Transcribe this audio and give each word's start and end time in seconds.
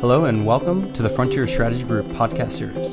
Hello, 0.00 0.26
and 0.26 0.44
welcome 0.44 0.92
to 0.92 1.02
the 1.02 1.08
Frontier 1.08 1.48
Strategy 1.48 1.82
Group 1.82 2.06
podcast 2.08 2.52
series. 2.52 2.88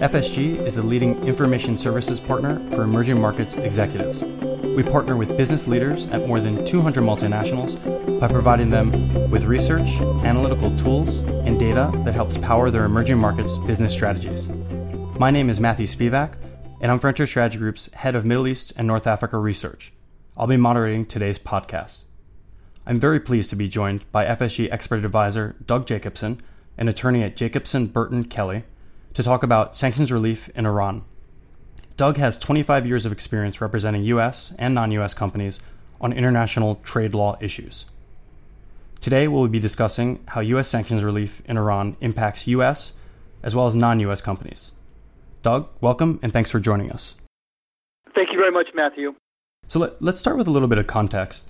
FSG 0.00 0.60
is 0.66 0.74
the 0.74 0.82
leading 0.82 1.22
information 1.22 1.78
services 1.78 2.18
partner 2.18 2.58
for 2.74 2.82
emerging 2.82 3.20
markets 3.20 3.54
executives. 3.54 4.24
We 4.24 4.82
partner 4.82 5.16
with 5.16 5.36
business 5.36 5.68
leaders 5.68 6.08
at 6.08 6.26
more 6.26 6.40
than 6.40 6.66
200 6.66 7.00
multinationals 7.00 7.78
by 8.18 8.26
providing 8.26 8.70
them 8.70 9.30
with 9.30 9.44
research, 9.44 10.00
analytical 10.24 10.76
tools, 10.76 11.18
and 11.18 11.60
data 11.60 11.92
that 12.06 12.14
helps 12.14 12.38
power 12.38 12.72
their 12.72 12.84
emerging 12.84 13.18
markets 13.18 13.56
business 13.58 13.92
strategies. 13.92 14.48
My 15.16 15.30
name 15.30 15.48
is 15.48 15.60
Matthew 15.60 15.86
Spivak, 15.86 16.34
and 16.80 16.90
I'm 16.90 16.98
Frontier 16.98 17.28
Strategy 17.28 17.58
Group's 17.58 17.88
head 17.92 18.16
of 18.16 18.24
Middle 18.24 18.48
East 18.48 18.72
and 18.76 18.88
North 18.88 19.06
Africa 19.06 19.38
research. 19.38 19.92
I'll 20.38 20.46
be 20.46 20.56
moderating 20.56 21.04
today's 21.04 21.40
podcast. 21.40 22.02
I'm 22.86 23.00
very 23.00 23.18
pleased 23.18 23.50
to 23.50 23.56
be 23.56 23.66
joined 23.66 24.10
by 24.12 24.24
FSG 24.24 24.68
expert 24.70 25.04
advisor 25.04 25.56
Doug 25.66 25.84
Jacobson, 25.84 26.40
an 26.76 26.88
attorney 26.88 27.24
at 27.24 27.34
Jacobson 27.34 27.88
Burton 27.88 28.22
Kelly, 28.22 28.62
to 29.14 29.24
talk 29.24 29.42
about 29.42 29.76
sanctions 29.76 30.12
relief 30.12 30.48
in 30.50 30.64
Iran. 30.64 31.04
Doug 31.96 32.18
has 32.18 32.38
25 32.38 32.86
years 32.86 33.04
of 33.04 33.10
experience 33.10 33.60
representing 33.60 34.04
U.S. 34.04 34.54
and 34.60 34.76
non 34.76 34.92
U.S. 34.92 35.12
companies 35.12 35.58
on 36.00 36.12
international 36.12 36.76
trade 36.76 37.14
law 37.14 37.36
issues. 37.40 37.86
Today, 39.00 39.26
we'll 39.26 39.48
be 39.48 39.58
discussing 39.58 40.22
how 40.28 40.40
U.S. 40.40 40.68
sanctions 40.68 41.02
relief 41.02 41.42
in 41.46 41.56
Iran 41.56 41.96
impacts 42.00 42.46
U.S. 42.46 42.92
as 43.42 43.56
well 43.56 43.66
as 43.66 43.74
non 43.74 43.98
U.S. 43.98 44.20
companies. 44.20 44.70
Doug, 45.42 45.68
welcome 45.80 46.20
and 46.22 46.32
thanks 46.32 46.52
for 46.52 46.60
joining 46.60 46.92
us. 46.92 47.16
Thank 48.14 48.30
you 48.30 48.38
very 48.38 48.52
much, 48.52 48.68
Matthew. 48.72 49.16
So 49.68 49.80
let, 49.80 50.14
us 50.14 50.18
start 50.18 50.38
with 50.38 50.48
a 50.48 50.50
little 50.50 50.66
bit 50.66 50.78
of 50.78 50.86
context. 50.86 51.46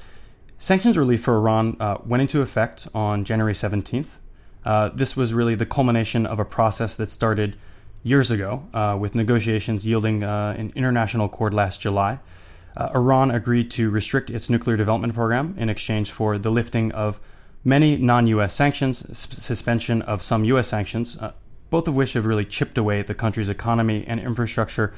Sanctions 0.58 0.98
relief 0.98 1.22
for 1.22 1.36
Iran 1.36 1.76
uh, 1.78 1.98
went 2.04 2.20
into 2.20 2.42
effect 2.42 2.88
on 2.92 3.24
January 3.24 3.52
17th. 3.52 4.08
Uh, 4.64 4.88
this 4.88 5.16
was 5.16 5.32
really 5.32 5.54
the 5.54 5.64
culmination 5.64 6.26
of 6.26 6.40
a 6.40 6.44
process 6.44 6.96
that 6.96 7.12
started 7.12 7.56
years 8.02 8.32
ago 8.32 8.66
uh, 8.74 8.96
with 8.98 9.14
negotiations 9.14 9.86
yielding 9.86 10.24
uh, 10.24 10.56
an 10.58 10.72
international 10.74 11.26
accord 11.26 11.54
last 11.54 11.80
July. 11.80 12.18
Uh, 12.76 12.90
Iran 12.92 13.30
agreed 13.30 13.70
to 13.70 13.88
restrict 13.88 14.30
its 14.30 14.50
nuclear 14.50 14.76
development 14.76 15.14
program 15.14 15.54
in 15.56 15.70
exchange 15.70 16.10
for 16.10 16.38
the 16.38 16.50
lifting 16.50 16.90
of 16.90 17.20
many 17.62 17.96
non 17.96 18.26
US 18.26 18.52
sanctions, 18.52 19.04
suspension 19.16 20.02
of 20.02 20.24
some 20.24 20.44
US 20.44 20.66
sanctions, 20.66 21.16
uh, 21.18 21.34
both 21.70 21.86
of 21.86 21.94
which 21.94 22.14
have 22.14 22.26
really 22.26 22.44
chipped 22.44 22.78
away 22.78 22.98
at 22.98 23.06
the 23.06 23.14
country's 23.14 23.48
economy 23.48 24.04
and 24.08 24.18
infrastructure 24.18 24.92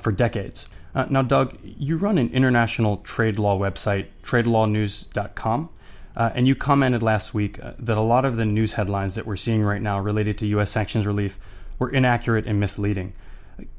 for 0.00 0.10
decades. 0.10 0.66
Uh, 0.94 1.06
now, 1.10 1.22
Doug, 1.22 1.58
you 1.62 1.96
run 1.96 2.18
an 2.18 2.30
international 2.30 2.98
trade 2.98 3.38
law 3.38 3.58
website, 3.58 4.06
tradelawnews.com, 4.22 5.68
uh, 6.16 6.30
and 6.34 6.46
you 6.46 6.54
commented 6.54 7.02
last 7.02 7.34
week 7.34 7.62
uh, 7.62 7.72
that 7.78 7.96
a 7.96 8.02
lot 8.02 8.24
of 8.24 8.36
the 8.36 8.44
news 8.44 8.74
headlines 8.74 9.16
that 9.16 9.26
we're 9.26 9.36
seeing 9.36 9.64
right 9.64 9.82
now 9.82 9.98
related 9.98 10.38
to 10.38 10.46
U.S. 10.46 10.70
sanctions 10.70 11.06
relief 11.06 11.38
were 11.80 11.90
inaccurate 11.90 12.46
and 12.46 12.60
misleading. 12.60 13.12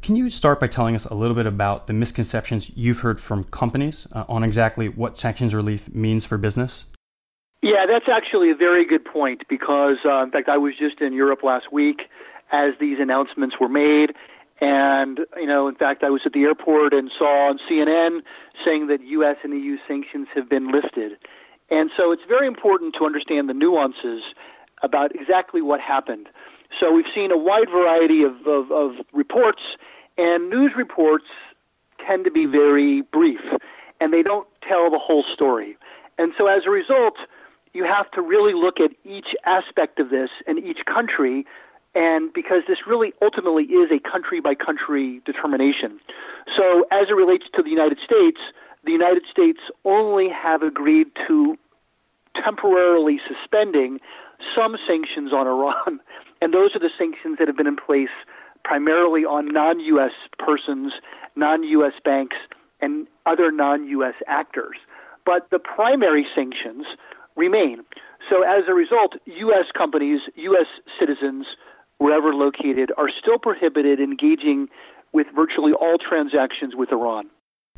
Can 0.02 0.16
you 0.18 0.30
start 0.30 0.60
by 0.60 0.68
telling 0.68 0.96
us 0.96 1.06
a 1.06 1.14
little 1.14 1.36
bit 1.36 1.46
about 1.46 1.88
the 1.88 1.94
misconceptions 1.94 2.72
you've 2.76 3.00
heard 3.00 3.22
from 3.22 3.46
companies 3.46 4.08
uh, 4.12 4.26
on 4.28 4.44
exactly 4.44 4.90
what 4.90 5.18
sanctions 5.18 5.56
relief 5.56 5.94
means 5.94 6.26
for 6.26 6.38
business? 6.38 6.86
Yeah, 7.62 7.86
that's 7.88 8.10
actually 8.10 8.52
a 8.52 8.56
very 8.56 8.86
good 8.86 9.04
point 9.06 9.44
because, 9.50 9.98
uh, 10.06 10.22
in 10.22 10.32
fact, 10.32 10.50
I 10.50 10.58
was 10.58 10.74
just 10.78 11.02
in 11.02 11.14
Europe 11.14 11.44
last 11.44 11.72
week 11.72 12.04
as 12.52 12.74
these 12.80 13.00
announcements 13.00 13.56
were 13.60 13.70
made 13.70 14.14
and, 14.62 15.20
you 15.36 15.46
know, 15.46 15.68
in 15.68 15.76
fact, 15.76 16.04
I 16.04 16.10
was 16.10 16.22
at 16.26 16.34
the 16.34 16.44
airport 16.44 16.94
and 16.94 17.12
saw 17.18 17.50
on 17.50 17.60
CNN 17.70 18.22
saying 18.64 18.88
that 18.88 19.02
U.S. 19.04 19.38
and 19.44 19.54
EU 19.54 19.78
sanctions 19.88 20.28
have 20.34 20.50
been 20.50 20.72
lifted. 20.72 21.14
And 21.70 21.90
so 21.96 22.12
it's 22.12 22.22
very 22.28 22.48
important 22.48 22.96
to 23.00 23.06
understand 23.06 23.50
the 23.50 23.54
nuances 23.54 24.24
about 24.82 25.14
exactly 25.16 25.62
what 25.62 25.82
happened. 25.82 26.28
So 26.80 26.92
we've 26.92 27.06
seen 27.14 27.32
a 27.32 27.38
wide 27.38 27.70
variety 27.70 28.24
of, 28.24 28.48
of, 28.48 28.72
of 28.72 28.92
reports, 29.14 29.62
and 30.18 30.50
news 30.50 30.72
reports 30.78 31.26
tend 32.06 32.24
to 32.26 32.32
be 32.32 32.46
very 32.46 33.02
brief, 33.02 33.42
and 34.00 34.14
they 34.14 34.24
don't 34.24 34.48
tell 34.68 34.90
the 34.90 35.00
whole 35.00 35.24
story. 35.34 35.78
And 36.18 36.34
so 36.38 36.48
as 36.48 36.64
a 36.66 36.70
result, 36.70 37.16
you 37.74 37.84
have 37.84 38.10
to 38.12 38.22
really 38.22 38.54
look 38.54 38.80
at 38.80 38.92
each 39.04 39.36
aspect 39.46 40.00
of 40.00 40.10
this 40.10 40.30
and 40.48 40.60
each 40.60 40.80
country 40.86 41.46
and 41.96 42.32
because 42.34 42.64
this 42.68 42.80
really 42.86 43.14
ultimately 43.22 43.64
is 43.64 43.90
a 43.90 44.00
country 44.00 44.42
by 44.42 44.54
country 44.54 45.22
determination. 45.26 46.00
So, 46.56 46.86
as 46.92 47.08
it 47.10 47.14
relates 47.14 47.46
to 47.56 47.64
the 47.64 47.70
United 47.70 47.98
States, 48.04 48.40
the 48.84 48.92
United 48.92 49.24
States 49.32 49.60
only 49.86 50.30
have 50.30 50.62
agreed 50.62 51.08
to 51.28 51.58
temporarily 52.36 53.20
suspending 53.28 54.00
some 54.54 54.76
sanctions 54.86 55.32
on 55.32 55.48
Iran, 55.48 56.00
and 56.42 56.54
those 56.54 56.76
are 56.76 56.80
the 56.80 56.92
sanctions 56.98 57.38
that 57.40 57.48
have 57.48 57.58
been 57.58 57.68
in 57.68 57.78
place 57.78 58.14
primarily 58.64 59.24
on 59.24 59.48
non 59.48 59.80
US 59.80 60.12
persons, 60.38 60.94
non 61.36 61.64
US 61.64 61.94
banks, 62.04 62.38
and 62.82 63.08
other 63.26 63.52
non 63.52 63.88
US 63.88 64.16
actors. 64.28 64.78
But 65.26 65.50
the 65.50 65.60
primary 65.60 66.28
sanctions 66.36 66.86
remain. 67.36 67.84
So, 68.30 68.42
as 68.42 68.64
a 68.68 68.74
result, 68.74 69.16
U.S. 69.26 69.66
companies, 69.78 70.22
U.S. 70.36 70.66
citizens, 71.00 71.46
wherever 71.98 72.34
located, 72.34 72.92
are 72.98 73.10
still 73.10 73.38
prohibited 73.40 74.00
engaging 74.00 74.68
with 75.14 75.28
virtually 75.36 75.74
all 75.74 75.98
transactions 75.98 76.76
with 76.76 76.92
Iran. 76.92 77.30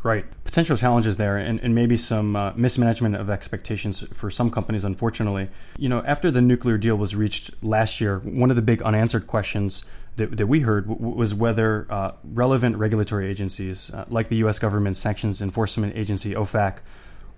Right. 0.04 0.26
Potential 0.44 0.78
challenges 0.78 1.16
there, 1.18 1.38
and, 1.38 1.60
and 1.60 1.74
maybe 1.74 1.98
some 1.98 2.36
uh, 2.36 2.54
mismanagement 2.56 3.16
of 3.16 3.30
expectations 3.30 4.04
for 4.14 4.30
some 4.30 4.52
companies, 4.52 4.84
unfortunately. 4.84 5.50
You 5.78 5.90
know, 5.90 6.04
after 6.06 6.30
the 6.30 6.42
nuclear 6.42 6.78
deal 6.78 6.96
was 6.96 7.16
reached 7.16 7.52
last 7.64 8.00
year, 8.00 8.20
one 8.20 8.50
of 8.50 8.56
the 8.56 8.62
big 8.62 8.82
unanswered 8.84 9.28
questions 9.28 9.84
that, 10.18 10.38
that 10.38 10.48
we 10.48 10.62
heard 10.62 10.88
w- 10.88 11.16
was 11.16 11.34
whether 11.34 11.88
uh, 11.90 12.12
relevant 12.24 12.78
regulatory 12.78 13.28
agencies, 13.28 13.92
uh, 13.92 14.06
like 14.08 14.30
the 14.30 14.38
U.S. 14.38 14.60
government 14.60 14.98
sanctions 14.98 15.42
enforcement 15.42 15.96
agency, 15.96 16.34
OFAC, 16.34 16.80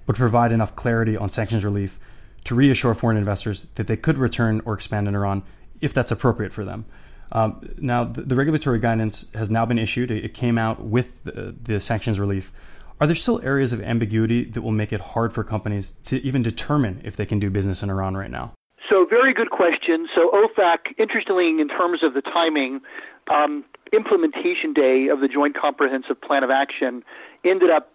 would 0.05 0.17
provide 0.17 0.51
enough 0.51 0.75
clarity 0.75 1.15
on 1.15 1.29
sanctions 1.29 1.63
relief 1.63 1.97
to 2.43 2.55
reassure 2.55 2.93
foreign 2.93 3.17
investors 3.17 3.67
that 3.75 3.87
they 3.87 3.97
could 3.97 4.17
return 4.17 4.61
or 4.65 4.73
expand 4.73 5.07
in 5.07 5.15
Iran 5.15 5.43
if 5.81 5.93
that's 5.93 6.11
appropriate 6.11 6.53
for 6.53 6.65
them. 6.65 6.85
Um, 7.31 7.69
now, 7.77 8.05
the, 8.05 8.21
the, 8.21 8.35
regulatory 8.35 8.79
guidance 8.79 9.25
has 9.35 9.49
now 9.49 9.65
been 9.65 9.77
issued. 9.77 10.09
It, 10.09 10.33
came 10.33 10.57
out 10.57 10.81
with 10.81 11.23
the, 11.23 11.55
the, 11.61 11.79
sanctions 11.79 12.19
relief. 12.19 12.51
Are 12.99 13.05
there 13.05 13.15
still 13.15 13.39
areas 13.41 13.71
of 13.71 13.81
ambiguity 13.81 14.45
that 14.45 14.61
will 14.61 14.71
make 14.71 14.91
it 14.91 14.99
hard 14.99 15.31
for 15.31 15.43
companies 15.43 15.93
to 16.05 16.19
even 16.25 16.41
determine 16.41 17.01
if 17.03 17.15
they 17.15 17.27
can 17.27 17.37
do 17.39 17.51
business 17.51 17.83
in 17.83 17.89
Iran 17.91 18.17
right 18.17 18.31
now? 18.31 18.53
So, 18.89 19.05
very 19.07 19.33
good 19.33 19.51
question. 19.51 20.07
So, 20.15 20.31
OFAC, 20.31 20.97
interestingly, 20.97 21.49
in 21.61 21.67
terms 21.67 22.01
of 22.03 22.15
the 22.15 22.21
timing, 22.21 22.81
um, 23.29 23.63
implementation 23.93 24.73
day 24.73 25.07
of 25.07 25.19
the 25.19 25.27
Joint 25.27 25.55
Comprehensive 25.55 26.19
Plan 26.19 26.43
of 26.43 26.49
Action 26.49 27.03
ended 27.45 27.69
up 27.69 27.93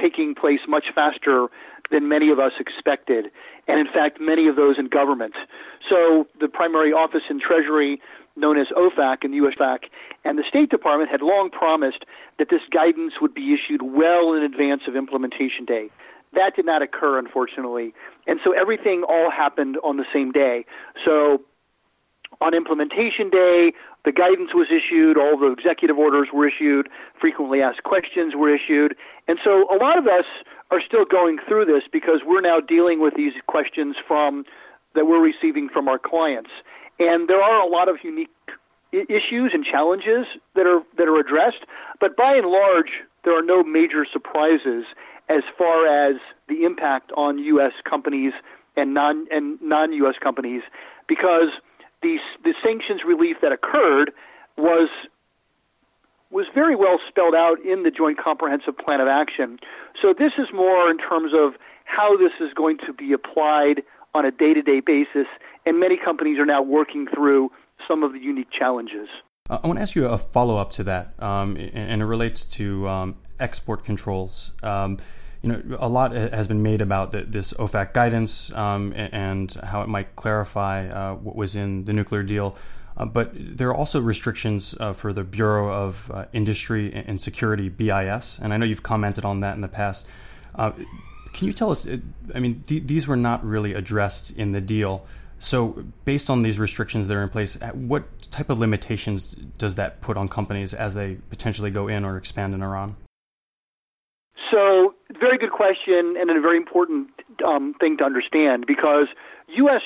taking 0.00 0.34
place 0.34 0.60
much 0.68 0.86
faster 0.94 1.46
than 1.90 2.08
many 2.08 2.30
of 2.30 2.38
us 2.38 2.52
expected, 2.58 3.26
and 3.68 3.78
in 3.78 3.86
fact, 3.86 4.18
many 4.20 4.48
of 4.48 4.56
those 4.56 4.78
in 4.78 4.88
government. 4.88 5.34
So 5.88 6.26
the 6.40 6.48
primary 6.48 6.92
office 6.92 7.22
in 7.30 7.40
Treasury, 7.40 8.00
known 8.36 8.58
as 8.58 8.66
OFAC 8.76 9.18
and 9.22 9.32
the 9.32 9.38
USFAC, 9.38 9.88
and 10.24 10.38
the 10.38 10.44
State 10.48 10.70
Department 10.70 11.10
had 11.10 11.22
long 11.22 11.50
promised 11.50 12.04
that 12.38 12.48
this 12.50 12.62
guidance 12.70 13.14
would 13.20 13.34
be 13.34 13.54
issued 13.54 13.82
well 13.82 14.34
in 14.34 14.42
advance 14.42 14.82
of 14.86 14.96
implementation 14.96 15.64
day. 15.64 15.88
That 16.34 16.54
did 16.54 16.66
not 16.66 16.82
occur, 16.82 17.18
unfortunately, 17.18 17.94
and 18.26 18.40
so 18.44 18.52
everything 18.52 19.04
all 19.08 19.30
happened 19.30 19.78
on 19.82 19.96
the 19.96 20.04
same 20.12 20.32
day. 20.32 20.66
So 21.04 21.40
on 22.40 22.52
implementation 22.52 23.30
day, 23.30 23.72
the 24.04 24.12
guidance 24.12 24.50
was 24.52 24.68
issued, 24.68 25.16
all 25.16 25.38
the 25.38 25.50
executive 25.50 25.96
orders 25.96 26.28
were 26.32 26.46
issued, 26.46 26.88
frequently 27.18 27.62
asked 27.62 27.84
questions 27.84 28.34
were 28.36 28.54
issued, 28.54 28.94
and 29.28 29.38
so 29.42 29.66
a 29.72 29.78
lot 29.80 29.96
of 29.96 30.06
us 30.06 30.26
are 30.70 30.80
still 30.84 31.04
going 31.04 31.38
through 31.46 31.64
this 31.64 31.82
because 31.92 32.20
we're 32.24 32.40
now 32.40 32.60
dealing 32.60 33.00
with 33.00 33.14
these 33.14 33.32
questions 33.46 33.96
from 34.06 34.44
that 34.94 35.06
we're 35.06 35.22
receiving 35.22 35.68
from 35.68 35.88
our 35.88 35.98
clients. 35.98 36.50
And 36.98 37.28
there 37.28 37.42
are 37.42 37.60
a 37.60 37.68
lot 37.68 37.88
of 37.88 37.96
unique 38.02 38.30
issues 38.92 39.50
and 39.52 39.64
challenges 39.64 40.26
that 40.54 40.66
are 40.66 40.80
that 40.96 41.08
are 41.08 41.18
addressed, 41.18 41.66
but 42.00 42.16
by 42.16 42.34
and 42.34 42.46
large, 42.46 43.02
there 43.24 43.36
are 43.36 43.42
no 43.42 43.62
major 43.62 44.06
surprises 44.10 44.84
as 45.28 45.42
far 45.58 45.86
as 45.86 46.16
the 46.48 46.64
impact 46.64 47.12
on 47.16 47.38
U.S. 47.38 47.72
companies 47.88 48.32
and 48.76 48.94
non 48.94 49.26
and 49.30 49.60
non-U.S. 49.60 50.14
companies, 50.22 50.62
because 51.06 51.50
the 52.02 52.16
the 52.44 52.54
sanctions 52.62 53.02
relief 53.06 53.36
that 53.42 53.52
occurred 53.52 54.12
was 54.56 54.88
was 56.30 56.46
very 56.54 56.74
well 56.74 56.98
spelled 57.08 57.34
out 57.34 57.58
in 57.64 57.82
the 57.82 57.90
Joint 57.90 58.18
Comprehensive 58.18 58.76
Plan 58.76 59.00
of 59.00 59.08
Action. 59.08 59.58
So 60.00 60.14
this 60.16 60.32
is 60.38 60.48
more 60.52 60.90
in 60.90 60.98
terms 60.98 61.32
of 61.34 61.54
how 61.84 62.16
this 62.16 62.32
is 62.40 62.52
going 62.54 62.78
to 62.86 62.92
be 62.92 63.12
applied 63.12 63.82
on 64.14 64.24
a 64.24 64.30
day-to-day 64.30 64.80
basis, 64.80 65.26
and 65.66 65.78
many 65.78 65.96
companies 65.96 66.38
are 66.38 66.46
now 66.46 66.62
working 66.62 67.06
through 67.06 67.50
some 67.86 68.02
of 68.02 68.12
the 68.12 68.18
unique 68.18 68.50
challenges. 68.50 69.08
Uh, 69.48 69.58
I 69.62 69.66
want 69.66 69.78
to 69.78 69.82
ask 69.82 69.94
you 69.94 70.06
a 70.06 70.18
follow-up 70.18 70.70
to 70.72 70.84
that, 70.84 71.14
um, 71.22 71.56
and, 71.56 72.02
it 72.02 72.04
relates 72.04 72.44
to 72.56 72.88
um, 72.88 73.16
export 73.38 73.84
controls. 73.84 74.52
Um, 74.62 74.98
you 75.42 75.52
know, 75.52 75.76
a 75.78 75.88
lot 75.88 76.12
has 76.12 76.48
been 76.48 76.62
made 76.62 76.80
about 76.80 77.12
the, 77.12 77.22
this 77.22 77.52
OFAC 77.52 77.92
guidance 77.92 78.52
um, 78.54 78.92
and 78.96 79.52
how 79.64 79.82
it 79.82 79.88
might 79.88 80.16
clarify 80.16 80.88
uh, 80.88 81.14
what 81.14 81.36
was 81.36 81.54
in 81.54 81.84
the 81.84 81.92
nuclear 81.92 82.22
deal. 82.22 82.56
Uh, 82.96 83.04
but 83.04 83.30
there 83.34 83.68
are 83.68 83.74
also 83.74 84.00
restrictions 84.00 84.74
uh, 84.80 84.92
for 84.92 85.12
the 85.12 85.22
Bureau 85.22 85.72
of 85.72 86.10
uh, 86.12 86.24
Industry 86.32 86.92
and 86.92 87.20
Security, 87.20 87.68
BIS, 87.68 88.38
and 88.40 88.54
I 88.54 88.56
know 88.56 88.64
you've 88.64 88.82
commented 88.82 89.24
on 89.24 89.40
that 89.40 89.54
in 89.54 89.60
the 89.60 89.68
past. 89.68 90.06
Uh, 90.54 90.70
can 91.34 91.46
you 91.46 91.52
tell 91.52 91.70
us? 91.70 91.86
Uh, 91.86 91.98
I 92.34 92.38
mean, 92.38 92.64
th- 92.66 92.84
these 92.86 93.06
were 93.06 93.16
not 93.16 93.44
really 93.44 93.74
addressed 93.74 94.30
in 94.36 94.52
the 94.52 94.62
deal. 94.62 95.06
So, 95.38 95.84
based 96.06 96.30
on 96.30 96.42
these 96.42 96.58
restrictions 96.58 97.08
that 97.08 97.14
are 97.14 97.22
in 97.22 97.28
place, 97.28 97.58
what 97.74 98.04
type 98.30 98.48
of 98.48 98.58
limitations 98.58 99.32
does 99.58 99.74
that 99.74 100.00
put 100.00 100.16
on 100.16 100.30
companies 100.30 100.72
as 100.72 100.94
they 100.94 101.16
potentially 101.28 101.70
go 101.70 101.88
in 101.88 102.06
or 102.06 102.16
expand 102.16 102.54
in 102.54 102.62
Iran? 102.62 102.96
So, 104.50 104.94
very 105.20 105.36
good 105.36 105.52
question, 105.52 106.16
and 106.18 106.30
a 106.30 106.40
very 106.40 106.56
important 106.56 107.08
um, 107.44 107.74
thing 107.78 107.98
to 107.98 108.04
understand 108.04 108.66
because 108.66 109.08
U.S. 109.48 109.82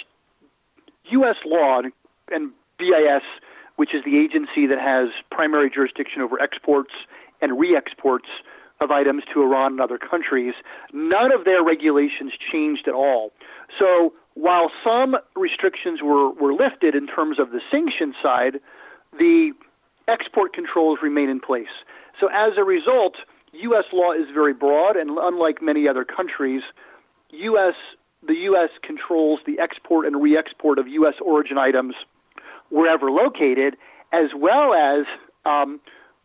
U.S. 1.10 1.36
law 1.44 1.80
and 2.30 2.52
BIS, 2.80 3.22
which 3.76 3.94
is 3.94 4.02
the 4.04 4.18
agency 4.18 4.66
that 4.66 4.78
has 4.78 5.08
primary 5.30 5.70
jurisdiction 5.70 6.22
over 6.22 6.40
exports 6.40 6.92
and 7.40 7.58
re-exports 7.58 8.28
of 8.80 8.90
items 8.90 9.22
to 9.32 9.42
Iran 9.42 9.72
and 9.72 9.80
other 9.80 9.98
countries, 9.98 10.54
none 10.92 11.32
of 11.32 11.44
their 11.44 11.62
regulations 11.62 12.32
changed 12.50 12.88
at 12.88 12.94
all. 12.94 13.30
So 13.78 14.12
while 14.34 14.70
some 14.82 15.16
restrictions 15.36 16.00
were, 16.02 16.30
were 16.30 16.54
lifted 16.54 16.94
in 16.94 17.06
terms 17.06 17.38
of 17.38 17.50
the 17.50 17.60
sanction 17.70 18.14
side, 18.22 18.58
the 19.18 19.52
export 20.08 20.52
controls 20.54 21.00
remain 21.02 21.28
in 21.28 21.40
place. 21.40 21.84
So 22.18 22.28
as 22.28 22.52
a 22.56 22.64
result, 22.64 23.16
U.S. 23.52 23.84
law 23.92 24.12
is 24.12 24.26
very 24.32 24.54
broad, 24.54 24.96
and 24.96 25.10
unlike 25.10 25.60
many 25.60 25.88
other 25.88 26.04
countries, 26.04 26.62
U.S. 27.30 27.74
the 28.26 28.34
U.S. 28.34 28.70
controls 28.82 29.40
the 29.46 29.58
export 29.58 30.06
and 30.06 30.22
re-export 30.22 30.78
of 30.78 30.88
U.S. 30.88 31.14
origin 31.24 31.58
items 31.58 31.94
wherever 32.70 33.10
located, 33.10 33.76
as 34.12 34.30
well 34.36 34.74
as 34.74 35.06
um, 35.44 35.80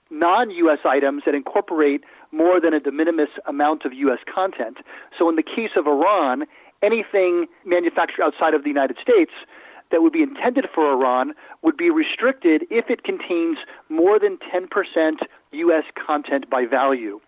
non 0.10 0.50
U.S. 0.52 0.80
items 0.86 1.24
that 1.26 1.36
incorporate 1.36 2.04
more 2.32 2.60
than 2.60 2.74
a 2.74 2.80
de 2.80 2.92
minimis 2.92 3.30
amount 3.46 3.86
of 3.86 3.94
U.S. 3.94 4.20
content. 4.34 4.78
So, 5.18 5.30
in 5.30 5.36
the 5.36 5.44
case 5.44 5.72
of 5.76 5.88
Iran, 5.88 6.44
anything 6.82 7.48
manufactured 7.66 8.24
outside 8.24 8.54
of 8.54 8.64
the 8.64 8.70
United 8.70 8.98
States 9.02 9.32
that 9.92 10.02
would 10.02 10.14
be 10.14 10.24
intended 10.24 10.66
for 10.74 10.92
Iran 10.92 11.34
would 11.62 11.78
be 11.78 11.90
restricted 11.90 12.64
if 12.72 12.90
it 12.90 13.04
contains 13.04 13.60
more 13.90 14.20
than 14.20 14.38
10% 14.54 14.68
U.S. 15.52 15.84
content 16.06 16.50
by 16.50 16.66
value. 16.66 17.20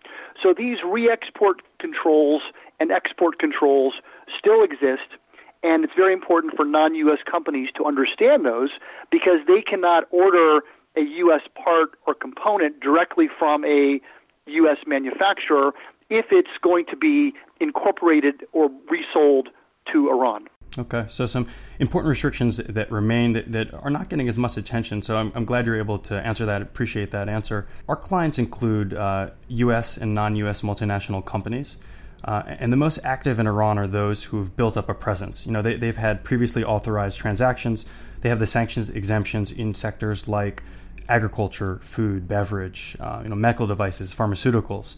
So, 0.42 0.54
these 0.56 0.78
re 0.84 1.10
export 1.10 1.62
controls 1.78 2.42
and 2.80 2.90
export 2.92 3.38
controls 3.38 3.94
still 4.38 4.62
exist 4.62 5.16
and 5.62 5.84
it's 5.84 5.92
very 5.96 6.12
important 6.12 6.54
for 6.54 6.64
non 6.64 6.94
US 6.94 7.18
companies 7.30 7.70
to 7.76 7.84
understand 7.84 8.44
those 8.44 8.70
because 9.10 9.40
they 9.46 9.60
cannot 9.62 10.04
order 10.10 10.60
a 10.96 11.02
US 11.24 11.42
part 11.54 11.90
or 12.06 12.14
component 12.14 12.80
directly 12.80 13.28
from 13.38 13.64
a 13.64 14.00
US 14.46 14.78
manufacturer 14.86 15.72
if 16.10 16.26
it's 16.30 16.56
going 16.62 16.86
to 16.86 16.96
be 16.96 17.34
incorporated 17.60 18.44
or 18.52 18.70
resold 18.90 19.48
to 19.92 20.08
Iran. 20.10 20.48
Okay, 20.76 21.06
so 21.08 21.26
some 21.26 21.48
important 21.80 22.10
restrictions 22.10 22.58
that 22.58 22.90
remain 22.92 23.32
that, 23.32 23.50
that 23.52 23.74
are 23.74 23.90
not 23.90 24.08
getting 24.08 24.28
as 24.28 24.36
much 24.36 24.56
attention. 24.56 25.02
So 25.02 25.16
I'm, 25.16 25.32
I'm, 25.34 25.44
glad 25.44 25.66
you're 25.66 25.78
able 25.78 25.98
to 26.00 26.14
answer 26.14 26.46
that. 26.46 26.62
Appreciate 26.62 27.10
that 27.10 27.28
answer. 27.28 27.66
Our 27.88 27.96
clients 27.96 28.38
include 28.38 28.94
uh, 28.94 29.30
U.S. 29.48 29.96
and 29.96 30.14
non-U.S. 30.14 30.60
multinational 30.60 31.24
companies. 31.24 31.78
Uh, 32.24 32.42
and 32.46 32.72
the 32.72 32.76
most 32.76 32.98
active 33.04 33.38
in 33.38 33.46
Iran 33.46 33.78
are 33.78 33.86
those 33.86 34.24
who 34.24 34.38
have 34.38 34.56
built 34.56 34.76
up 34.76 34.88
a 34.88 34.94
presence. 34.94 35.46
You 35.46 35.52
know, 35.52 35.62
they, 35.62 35.76
they've 35.76 35.96
had 35.96 36.24
previously 36.24 36.64
authorized 36.64 37.18
transactions. 37.18 37.86
They 38.20 38.28
have 38.28 38.40
the 38.40 38.46
sanctions 38.46 38.90
exemptions 38.90 39.52
in 39.52 39.74
sectors 39.74 40.26
like 40.26 40.62
agriculture, 41.08 41.80
food, 41.82 42.28
beverage, 42.28 42.96
uh, 43.00 43.20
you 43.22 43.28
know, 43.28 43.36
medical 43.36 43.66
devices, 43.66 44.14
pharmaceuticals. 44.14 44.96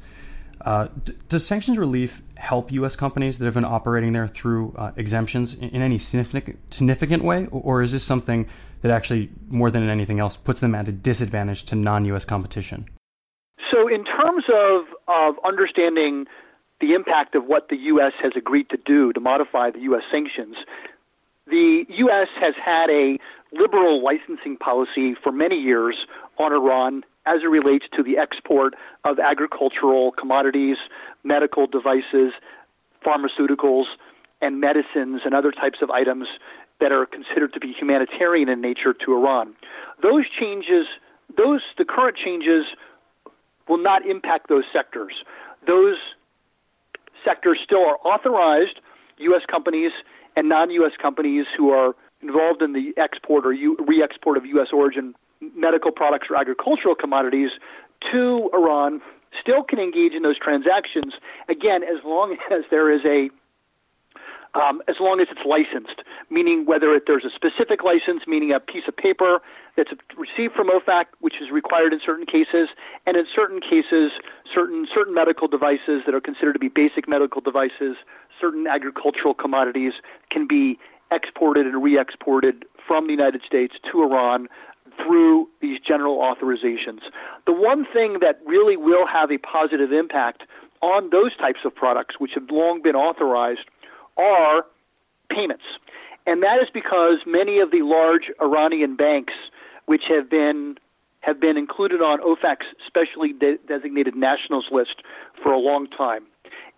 Uh, 0.63 0.89
d- 1.05 1.15
does 1.29 1.47
sanctions 1.47 1.79
relief 1.79 2.21
help 2.37 2.71
U.S. 2.73 2.97
companies 2.97 3.39
that 3.39 3.45
have 3.45 3.55
been 3.55 3.65
operating 3.65 4.13
there 4.13 4.27
through 4.27 4.75
uh, 4.77 4.93
exemptions 4.97 5.55
in, 5.55 5.71
in, 5.71 5.83
any 5.83 5.99
significant, 5.99 6.59
significant 6.73 7.23
way, 7.23 7.47
or, 7.47 7.63
or 7.63 7.83
is 7.83 7.93
this 7.93 8.05
something 8.05 8.47
that 8.83 8.91
actually, 8.91 9.31
more 9.49 9.71
than 9.71 9.89
anything 9.89 10.21
else, 10.21 10.37
puts 10.37 10.61
them 10.61 10.75
at 10.75 10.89
a 10.89 10.93
disadvantage 10.93 11.65
to 11.65 11.75
non-U.S. 11.75 12.25
competition? 12.25 12.89
So, 13.71 13.89
in 13.89 14.05
terms 14.05 14.45
of 14.53 14.85
of 15.09 15.35
understanding 15.45 16.27
the 16.81 16.93
impact 16.95 17.35
of 17.35 17.45
what 17.47 17.69
the 17.69 17.77
U.S. 17.77 18.13
has 18.23 18.33
agreed 18.37 18.71
to 18.71 18.79
do 18.85 19.13
to 19.13 19.21
modify 19.21 19.71
the 19.71 19.81
U.S. 19.81 20.03
sanctions. 20.11 20.57
The 21.47 21.85
U.S. 21.89 22.29
has 22.41 22.55
had 22.63 22.91
a 22.91 23.19
liberal 23.53 24.03
licensing 24.03 24.57
policy 24.57 25.15
for 25.23 25.33
many 25.33 25.57
years 25.57 26.07
on 26.39 26.53
Iran 26.53 27.03
as 27.27 27.43
it 27.43 27.49
relates 27.49 27.87
to 27.97 28.03
the 28.03 28.17
export 28.17 28.75
of 29.05 29.19
agricultural 29.19 30.13
commodities, 30.13 30.77
medical 31.25 31.67
devices, 31.67 32.33
pharmaceuticals, 33.05 33.85
and 34.41 34.61
medicines 34.61 35.23
and 35.25 35.35
other 35.35 35.53
types 35.53 35.79
of 35.83 35.91
items 35.91 36.29
that 36.81 36.93
are 36.93 37.05
considered 37.05 37.53
to 37.53 37.61
be 37.61 37.73
humanitarian 37.73 38.49
in 38.49 38.61
nature 38.61 38.95
to 38.95 39.13
Iran. 39.15 39.53
Those 40.03 40.25
changes, 40.29 40.87
those 41.37 41.61
the 41.77 41.85
current 41.85 42.17
changes 42.17 42.65
will 43.69 43.83
not 43.83 44.07
impact 44.07 44.49
those 44.49 44.65
sectors. 44.73 45.13
Those 45.67 45.97
sectors 47.25 47.59
still 47.63 47.85
are 47.85 47.99
authorized 48.05 48.81
U.S. 49.19 49.43
companies 49.51 49.93
and 50.37 50.49
non-U.S. 50.49 50.93
companies 51.01 51.47
who 51.57 51.71
are 51.71 51.95
involved 52.23 52.63
in 52.63 52.73
the 52.73 52.93
export 52.97 53.47
or 53.47 53.51
re-export 53.51 54.37
of 54.37 54.45
U.S. 54.47 54.69
origin 54.73 55.15
medical 55.57 55.91
products 55.91 56.29
or 56.31 56.37
agricultural 56.37 56.95
commodities 56.95 57.51
to 58.13 58.51
Iran 58.53 59.01
still 59.41 59.63
can 59.63 59.79
engage 59.79 60.13
in 60.13 60.23
those 60.23 60.39
transactions 60.39 61.15
again 61.49 61.83
as 61.83 62.05
long 62.05 62.37
as 62.51 62.63
there 62.71 62.91
is 62.91 63.03
a 63.05 63.31
um, 64.55 64.83
as 64.89 64.97
long 65.01 65.21
as 65.21 65.29
it's 65.31 65.47
licensed, 65.47 66.03
meaning 66.29 66.67
whether 66.67 66.95
it, 66.95 67.05
there's 67.07 67.25
a 67.25 67.31
specific 67.31 67.85
license, 67.85 68.23
meaning 68.27 68.53
a 68.53 68.61
piece 68.61 68.85
of 68.89 68.97
paper 68.97 69.41
that's 69.77 69.91
received 70.19 70.55
from 70.55 70.69
OFAC, 70.69 71.07
which 71.21 71.35
is 71.41 71.51
required 71.51 71.93
in 71.93 72.01
certain 72.05 72.27
cases, 72.27 72.69
and 73.07 73.17
in 73.17 73.27
certain 73.33 73.61
cases, 73.61 74.13
certain 74.53 74.87
certain 74.93 75.15
medical 75.15 75.47
devices 75.47 76.03
that 76.05 76.15
are 76.15 76.21
considered 76.21 76.55
to 76.55 76.59
be 76.59 76.69
basic 76.69 77.09
medical 77.09 77.41
devices, 77.41 77.97
certain 78.41 78.67
agricultural 78.67 79.35
commodities 79.35 79.95
can 80.31 80.47
be 80.47 80.79
exported 81.13 81.67
and 81.67 81.83
re-exported 81.83 82.65
from 82.87 83.07
the 83.07 83.13
United 83.13 83.43
States 83.47 83.75
to 83.91 84.03
Iran 84.03 84.49
through 84.97 85.49
these 85.61 85.79
general 85.81 86.19
authorizations. 86.19 87.01
The 87.47 87.53
one 87.53 87.87
thing 87.93 88.19
that 88.21 88.41
really 88.45 88.77
will 88.77 89.07
have 89.07 89.31
a 89.31 89.39
positive 89.39 89.93
impact 89.93 90.43
on 90.83 91.11
those 91.11 91.37
types 91.37 91.61
of 91.65 91.75
products, 91.75 92.17
which 92.19 92.33
have 92.35 92.51
long 92.51 92.81
been 92.83 92.97
authorized, 92.97 93.69
are 94.17 94.65
payments. 95.29 95.65
And 96.27 96.43
that 96.43 96.61
is 96.61 96.69
because 96.73 97.19
many 97.27 97.59
of 97.61 97.71
the 97.71 97.83
large 97.83 98.31
Iranian 98.41 98.97
banks, 98.97 99.35
which 99.87 100.05
have 100.09 100.29
been 100.31 100.77
have 101.23 101.39
been 101.39 101.59
included 101.59 102.01
on 102.01 102.19
OFAC's 102.21 102.67
specially 102.87 103.35
de- 103.35 103.59
designated 103.69 104.17
nationals 104.17 104.67
list 104.71 105.03
for 105.43 105.53
a 105.53 105.59
long 105.59 105.87
time. 105.87 106.23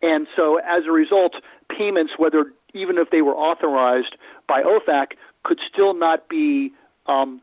And 0.03 0.27
so 0.35 0.59
as 0.69 0.83
a 0.87 0.91
result, 0.91 1.37
payments, 1.69 2.15
whether 2.17 2.53
even 2.75 2.99
if 2.99 3.11
they 3.11 3.23
were 3.23 3.37
authorized 3.37 4.17
by 4.49 4.63
OFAC, 4.63 5.13
could 5.45 5.61
still 5.73 5.95
not 5.95 6.29
be 6.29 6.73
um, 7.07 7.41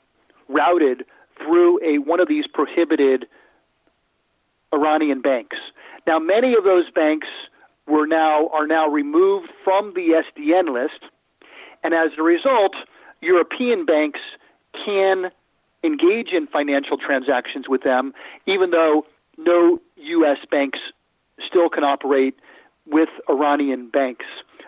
routed 0.50 1.06
through 1.38 1.80
a 1.84 2.00
one 2.00 2.20
of 2.20 2.28
these 2.28 2.46
prohibited 2.48 3.26
Iranian 4.74 5.22
banks. 5.22 5.58
Now, 6.06 6.20
many 6.20 6.54
of 6.54 6.64
those 6.64 6.90
banks 6.92 7.28
were 7.90 8.08
now 8.08 8.50
are 8.50 8.68
now 8.68 8.88
removed 8.88 9.50
from 9.64 9.94
the 9.94 10.24
SDN 10.24 10.74
list, 10.74 11.12
and 11.84 11.94
as 11.94 12.12
a 12.18 12.24
result, 12.24 12.76
European 13.22 13.86
banks 13.86 14.20
can 14.86 15.32
engage 15.84 16.30
in 16.32 16.48
financial 16.48 16.98
transactions 16.98 17.68
with 17.68 17.84
them, 17.84 18.14
even 18.46 18.72
though 18.72 19.06
no 19.38 19.80
U.S. 19.96 20.40
banks 20.50 20.80
still 21.46 21.70
can 21.70 21.84
operate 21.84 22.36
with 22.86 23.10
Iranian 23.30 23.90
banks. 23.90 24.26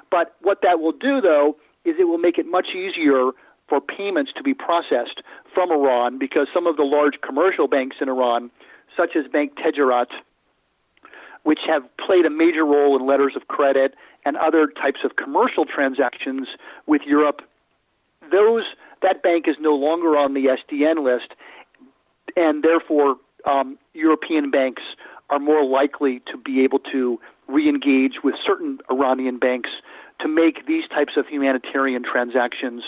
But 0.10 0.36
what 0.42 0.62
that 0.64 0.80
will 0.80 0.92
do, 0.92 1.22
though, 1.22 1.56
is 1.86 1.96
it 2.00 2.06
will 2.06 2.18
make 2.18 2.38
it 2.38 2.46
much 2.46 2.70
easier 2.70 3.32
for 3.68 3.82
payments 3.82 4.32
to 4.36 4.44
be 4.44 4.54
processed 4.54 5.22
from 5.54 5.72
Iran 5.72 6.18
because 6.18 6.48
some 6.54 6.68
of 6.68 6.78
the 6.78 6.84
large 6.84 7.16
commercial 7.26 7.68
banks 7.68 7.98
in 8.02 8.10
Iran, 8.10 8.52
such 8.96 9.16
as 9.16 9.28
Bank 9.32 9.54
Tejarat, 9.56 10.08
which 11.44 11.60
have 11.68 11.84
played 11.98 12.26
a 12.26 12.30
major 12.30 12.66
role 12.66 12.98
in 13.00 13.06
letters 13.06 13.34
of 13.36 13.48
credit 13.48 13.96
and 14.26 14.38
other 14.38 14.68
types 14.68 15.00
of 15.04 15.16
commercial 15.16 15.66
transactions 15.66 16.48
with 16.86 17.02
Europe. 17.06 17.42
Those 18.32 18.64
that 19.02 19.24
bank 19.24 19.48
is 19.48 19.56
no 19.60 19.74
longer 19.74 20.18
on 20.18 20.34
the 20.34 20.46
SDN 20.46 21.04
list, 21.04 21.34
and 22.36 22.64
therefore 22.64 23.16
um, 23.46 23.78
European 23.94 24.52
banks 24.52 24.84
are 25.30 25.40
more 25.40 25.64
likely 25.64 26.22
to 26.32 26.38
be 26.38 26.64
able 26.64 26.80
to 26.80 27.20
re-engage 27.48 28.24
with 28.24 28.36
certain 28.46 28.80
Iranian 28.90 29.40
banks 29.40 29.70
to 30.20 30.28
make 30.28 30.68
these 30.68 30.88
types 30.88 31.14
of 31.18 31.28
humanitarian 31.28 32.04
transactions 32.04 32.84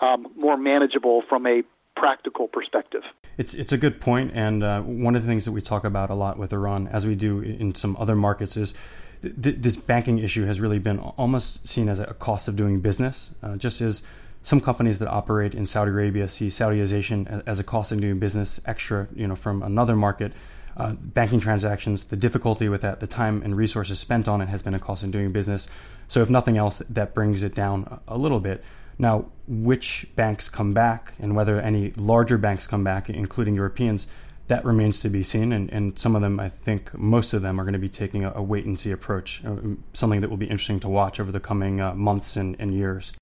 um, 0.00 0.26
more 0.36 0.56
manageable 0.56 1.22
from 1.28 1.46
a 1.46 1.62
practical 1.96 2.48
perspective. 2.48 3.02
It's 3.36 3.54
it's 3.54 3.72
a 3.72 3.78
good 3.78 4.00
point, 4.00 4.32
and 4.34 4.62
uh, 4.62 4.82
one 4.82 5.16
of 5.16 5.22
the 5.22 5.28
things 5.28 5.44
that 5.44 5.52
we 5.52 5.60
talk 5.60 5.84
about 5.84 6.10
a 6.10 6.14
lot 6.14 6.38
with 6.38 6.52
Iran, 6.52 6.88
as 6.88 7.06
we 7.06 7.14
do 7.14 7.40
in 7.40 7.74
some 7.74 7.96
other 7.98 8.14
markets, 8.14 8.56
is 8.56 8.74
th- 9.22 9.56
this 9.58 9.76
banking 9.76 10.18
issue 10.18 10.44
has 10.46 10.60
really 10.60 10.78
been 10.78 10.98
almost 10.98 11.66
seen 11.66 11.88
as 11.88 11.98
a 11.98 12.06
cost 12.14 12.48
of 12.48 12.56
doing 12.56 12.80
business, 12.80 13.30
uh, 13.42 13.56
just 13.56 13.80
as 13.80 14.02
some 14.42 14.60
companies 14.60 14.98
that 14.98 15.08
operate 15.08 15.54
in 15.54 15.66
Saudi 15.66 15.90
Arabia 15.90 16.28
see 16.28 16.48
Saudization 16.48 17.42
as 17.46 17.58
a 17.58 17.64
cost 17.64 17.90
of 17.92 18.00
doing 18.00 18.18
business 18.18 18.60
extra, 18.66 19.08
you 19.14 19.26
know, 19.26 19.36
from 19.36 19.62
another 19.62 19.96
market. 19.96 20.32
Uh, 20.76 20.92
banking 20.92 21.38
transactions, 21.38 22.04
the 22.04 22.16
difficulty 22.16 22.68
with 22.68 22.80
that, 22.80 22.98
the 22.98 23.06
time 23.06 23.40
and 23.42 23.56
resources 23.56 24.00
spent 24.00 24.26
on 24.26 24.40
it 24.40 24.48
has 24.48 24.60
been 24.60 24.74
a 24.74 24.78
cost 24.78 25.04
of 25.04 25.10
doing 25.12 25.30
business. 25.30 25.68
So, 26.08 26.20
if 26.20 26.28
nothing 26.28 26.58
else, 26.58 26.82
that 26.90 27.14
brings 27.14 27.42
it 27.42 27.54
down 27.54 28.00
a 28.08 28.18
little 28.18 28.40
bit. 28.40 28.62
Now, 28.98 29.26
which 29.46 30.06
banks 30.16 30.48
come 30.48 30.72
back 30.72 31.14
and 31.18 31.34
whether 31.34 31.60
any 31.60 31.90
larger 31.96 32.38
banks 32.38 32.66
come 32.66 32.84
back, 32.84 33.10
including 33.10 33.54
Europeans, 33.54 34.06
that 34.48 34.64
remains 34.64 35.00
to 35.00 35.08
be 35.08 35.22
seen. 35.22 35.52
And, 35.52 35.70
and 35.72 35.98
some 35.98 36.14
of 36.14 36.22
them, 36.22 36.38
I 36.38 36.48
think 36.48 36.96
most 36.96 37.32
of 37.32 37.42
them, 37.42 37.60
are 37.60 37.64
going 37.64 37.74
to 37.74 37.78
be 37.78 37.88
taking 37.88 38.24
a, 38.24 38.32
a 38.34 38.42
wait 38.42 38.64
and 38.64 38.78
see 38.78 38.90
approach, 38.90 39.44
uh, 39.44 39.56
something 39.92 40.20
that 40.20 40.30
will 40.30 40.36
be 40.36 40.46
interesting 40.46 40.80
to 40.80 40.88
watch 40.88 41.18
over 41.18 41.32
the 41.32 41.40
coming 41.40 41.80
uh, 41.80 41.94
months 41.94 42.36
and, 42.36 42.56
and, 42.58 42.74
years. 42.74 43.12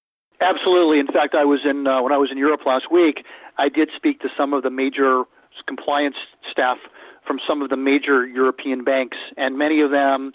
Absolutely. 0.40 0.98
In 0.98 1.06
fact, 1.06 1.34
I 1.34 1.44
was 1.44 1.60
in 1.64 1.86
uh, 1.86 2.02
when 2.02 2.12
I 2.12 2.16
was 2.16 2.30
in 2.32 2.38
Europe 2.38 2.62
last 2.66 2.90
week. 2.90 3.24
I 3.58 3.68
did 3.68 3.90
speak 3.94 4.20
to 4.20 4.28
some 4.36 4.52
of 4.52 4.64
the 4.64 4.70
major 4.70 5.22
compliance 5.66 6.16
staff 6.50 6.78
from 7.24 7.38
some 7.46 7.62
of 7.62 7.70
the 7.70 7.76
major 7.76 8.26
European 8.26 8.82
banks, 8.82 9.16
and 9.36 9.56
many 9.56 9.80
of 9.80 9.92
them 9.92 10.32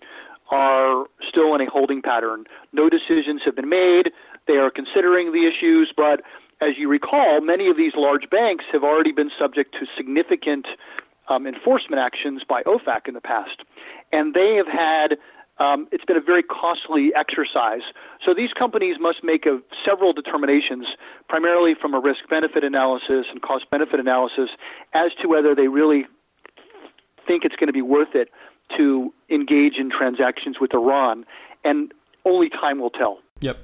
are 0.50 1.06
still 1.27 1.53
in 1.56 1.62
a 1.62 1.70
holding 1.70 2.01
pattern. 2.01 2.46
No 2.72 2.88
decisions 2.89 3.41
have 3.44 3.56
been 3.56 3.67
made. 3.70 4.12
They 4.48 4.58
are 4.58 4.72
considering 4.72 5.32
the 5.32 5.46
issues, 5.46 5.94
but 5.96 6.22
as 6.62 6.77
you 6.77 6.89
recall, 6.89 7.42
many 7.42 7.68
of 7.68 7.77
these 7.77 7.94
large 7.96 8.30
banks 8.30 8.66
have 8.72 8.84
already 8.84 9.12
been 9.12 9.30
subject 9.38 9.74
to 9.80 9.86
significant 9.96 10.68
um, 11.30 11.46
enforcement 11.46 12.01
actions 12.01 12.42
by 12.48 12.63
OFAC 12.63 13.08
in 13.08 13.13
the 13.13 13.22
past. 13.22 13.62
And 14.12 14.34
they 14.34 14.56
have 14.56 14.68
had, 14.68 15.18
um, 15.60 15.88
it's 15.92 16.06
been 16.06 16.18
a 16.18 16.22
very 16.22 16.42
costly 16.42 17.12
exercise. 17.16 17.82
So 18.25 18.34
these 18.34 18.54
companies 18.54 18.96
must 19.00 19.24
make 19.24 19.46
a, 19.46 19.60
several 19.86 20.13
determinations, 20.13 20.88
primarily 21.27 21.75
from 21.80 21.94
a 21.94 22.00
risk 22.00 22.22
benefit 22.30 22.63
analysis 22.63 23.27
and 23.30 23.42
cost 23.42 23.70
benefit 23.70 24.00
analysis, 24.00 24.50
as 24.94 25.12
to 25.22 25.27
whether 25.27 25.54
they 25.54 25.68
really 25.68 26.06
think 27.27 27.44
it's 27.44 27.56
going 27.56 27.68
to 27.68 27.74
be 27.74 27.82
worth 27.82 28.16
it 28.16 28.30
to 28.77 29.13
engage 29.30 29.75
in 29.75 29.92
transactions 29.92 30.58
with 30.60 30.74
Iran. 30.74 31.25
And 31.63 31.94
only 32.25 32.50
time 32.50 32.80
will 32.80 32.89
tell. 32.89 33.20
Yep. 33.42 33.58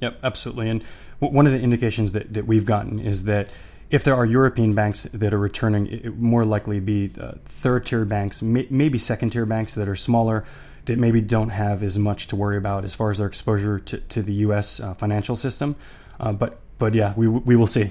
Yep, 0.00 0.20
absolutely. 0.22 0.68
And 0.70 0.82
one 1.18 1.46
of 1.46 1.52
the 1.52 1.60
indications 1.60 2.12
that, 2.12 2.32
that 2.34 2.46
we've 2.46 2.64
gotten 2.64 3.00
is 3.00 3.24
that 3.24 3.48
if 3.90 4.04
there 4.04 4.14
are 4.14 4.26
European 4.26 4.74
banks 4.74 5.04
that 5.12 5.32
are 5.32 5.38
returning, 5.38 5.86
it 5.86 6.18
more 6.18 6.44
likely 6.44 6.78
be 6.78 7.10
uh, 7.18 7.32
third 7.46 7.86
tier 7.86 8.04
banks, 8.04 8.42
may, 8.42 8.66
maybe 8.70 8.98
second 8.98 9.30
tier 9.30 9.46
banks 9.46 9.74
that 9.74 9.88
are 9.88 9.96
smaller, 9.96 10.44
that 10.84 10.98
maybe 10.98 11.20
don't 11.20 11.50
have 11.50 11.82
as 11.82 11.98
much 11.98 12.26
to 12.28 12.36
worry 12.36 12.56
about 12.56 12.84
as 12.84 12.94
far 12.94 13.10
as 13.10 13.18
their 13.18 13.26
exposure 13.26 13.78
to, 13.78 13.98
to 13.98 14.22
the 14.22 14.32
U.S. 14.34 14.80
Uh, 14.80 14.94
financial 14.94 15.36
system. 15.36 15.76
Uh, 16.20 16.32
but 16.32 16.60
but 16.78 16.94
yeah, 16.94 17.14
we 17.16 17.28
we 17.28 17.56
will 17.56 17.66
see. 17.66 17.90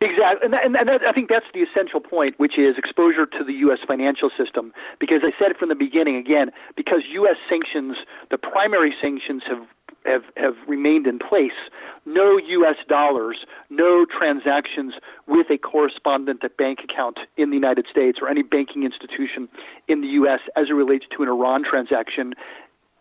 Exactly, 0.00 0.44
and, 0.44 0.54
and, 0.54 0.76
and 0.76 0.88
that, 0.88 1.02
I 1.08 1.12
think 1.12 1.30
that's 1.30 1.46
the 1.54 1.60
essential 1.62 2.00
point, 2.00 2.38
which 2.38 2.58
is 2.58 2.76
exposure 2.76 3.24
to 3.24 3.44
the 3.44 3.54
U.S. 3.64 3.78
financial 3.86 4.30
system. 4.36 4.74
Because 5.00 5.22
I 5.24 5.32
said 5.38 5.52
it 5.52 5.56
from 5.56 5.70
the 5.70 5.74
beginning, 5.74 6.16
again, 6.16 6.50
because 6.76 7.00
U.S. 7.12 7.36
sanctions, 7.48 7.96
the 8.30 8.36
primary 8.36 8.94
sanctions 9.00 9.42
have 9.48 9.66
have, 10.06 10.22
have 10.36 10.54
remained 10.66 11.06
in 11.06 11.18
place. 11.18 11.56
No 12.04 12.38
U.S. 12.38 12.76
dollars, 12.88 13.44
no 13.70 14.06
transactions 14.06 14.94
with 15.26 15.50
a 15.50 15.58
correspondent 15.58 16.42
bank 16.56 16.80
account 16.84 17.18
in 17.36 17.50
the 17.50 17.56
United 17.56 17.86
States 17.90 18.18
or 18.22 18.28
any 18.28 18.42
banking 18.42 18.84
institution 18.84 19.48
in 19.88 20.00
the 20.00 20.08
U.S. 20.08 20.40
as 20.56 20.68
it 20.70 20.74
relates 20.74 21.06
to 21.16 21.22
an 21.22 21.28
Iran 21.28 21.64
transaction. 21.64 22.34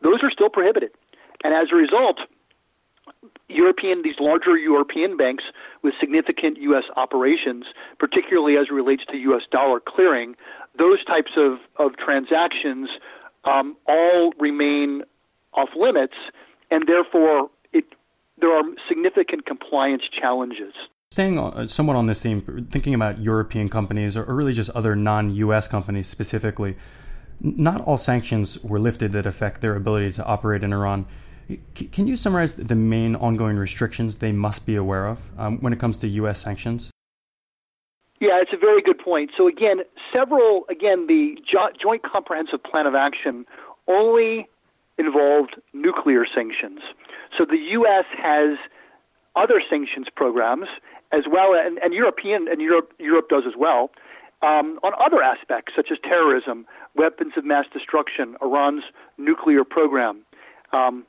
Those 0.02 0.24
are 0.24 0.32
still 0.32 0.50
prohibited. 0.50 0.92
And 1.44 1.54
as 1.54 1.68
a 1.72 1.76
result, 1.76 2.22
European, 3.48 4.02
these 4.02 4.20
larger 4.20 4.58
European 4.58 5.18
banks 5.18 5.44
with 5.84 5.94
significant 6.00 6.58
U.S. 6.62 6.86
operations, 6.96 7.66
particularly 8.00 8.58
as 8.58 8.68
it 8.70 8.74
relates 8.74 9.04
to 9.12 9.18
U.S. 9.18 9.44
dollar 9.52 9.80
clearing, 9.80 10.36
those 10.78 11.04
types 11.06 11.32
of, 11.38 11.60
of 11.78 11.98
transactions 11.98 12.90
um, 13.44 13.78
all 13.88 14.34
remain 14.40 15.04
off 15.54 15.70
limits 15.76 16.16
and 16.72 16.88
therefore 16.88 17.50
it, 17.74 17.86
there 18.38 18.52
are 18.52 18.64
significant 18.88 19.46
compliance 19.46 20.04
challenges. 20.12 20.74
Staying 21.12 21.40
uh, 21.40 21.68
somewhat 21.68 21.96
on 21.96 22.08
this 22.08 22.20
theme, 22.20 22.68
thinking 22.72 22.94
about 22.94 23.20
European 23.20 23.70
companies 23.70 24.18
or 24.18 24.24
really 24.24 24.54
just 24.54 24.70
other 24.72 24.96
non 24.96 25.34
US 25.36 25.68
companies 25.68 26.08
specifically, 26.08 26.76
not 27.40 27.82
all 27.82 27.98
sanctions 27.98 28.62
were 28.64 28.80
lifted 28.80 29.12
that 29.14 29.26
affect 29.26 29.62
their 29.62 29.76
ability 29.76 30.12
to 30.14 30.26
operate 30.26 30.64
in 30.64 30.74
Iran. 30.74 31.06
Can 31.76 32.08
you 32.08 32.16
summarize 32.16 32.54
the 32.56 32.76
main 32.76 33.16
ongoing 33.16 33.58
restrictions 33.58 34.16
they 34.16 34.32
must 34.32 34.66
be 34.66 34.76
aware 34.76 35.08
of 35.08 35.20
um, 35.38 35.60
when 35.62 35.74
it 35.74 35.80
comes 35.80 36.00
to 36.00 36.08
U.S. 36.08 36.40
sanctions? 36.40 36.90
Yeah, 38.20 38.42
it's 38.42 38.54
a 38.54 38.58
very 38.58 38.82
good 38.82 38.98
point. 38.98 39.32
So 39.38 39.48
again, 39.48 39.82
several 40.12 40.66
again 40.70 41.06
the 41.08 41.38
jo- 41.46 41.70
Joint 41.80 42.02
Comprehensive 42.04 42.64
Plan 42.64 42.88
of 42.88 42.96
Action 42.96 43.46
only 43.88 44.48
involved 44.98 45.56
nuclear 45.74 46.26
sanctions. 46.26 46.80
So 47.38 47.46
the 47.46 47.58
U.S. 47.58 48.06
has 48.18 48.58
other 49.36 49.62
sanctions 49.70 50.08
programs 50.16 50.68
as 51.12 51.24
well, 51.30 51.54
and, 51.54 51.78
and 51.80 51.94
European 51.94 52.48
and 52.50 52.62
Europe 52.62 52.94
Europe 53.00 53.30
does 53.30 53.44
as 53.46 53.54
well 53.58 53.92
um, 54.42 54.80
on 54.84 54.94
other 55.04 55.22
aspects 55.22 55.74
such 55.76 55.90
as 55.92 55.98
terrorism, 56.04 56.66
weapons 56.96 57.34
of 57.38 57.46
mass 57.46 57.66
destruction, 57.72 58.36
Iran's 58.42 58.84
nuclear 59.18 59.64
program. 59.64 60.22
Um, 60.72 61.06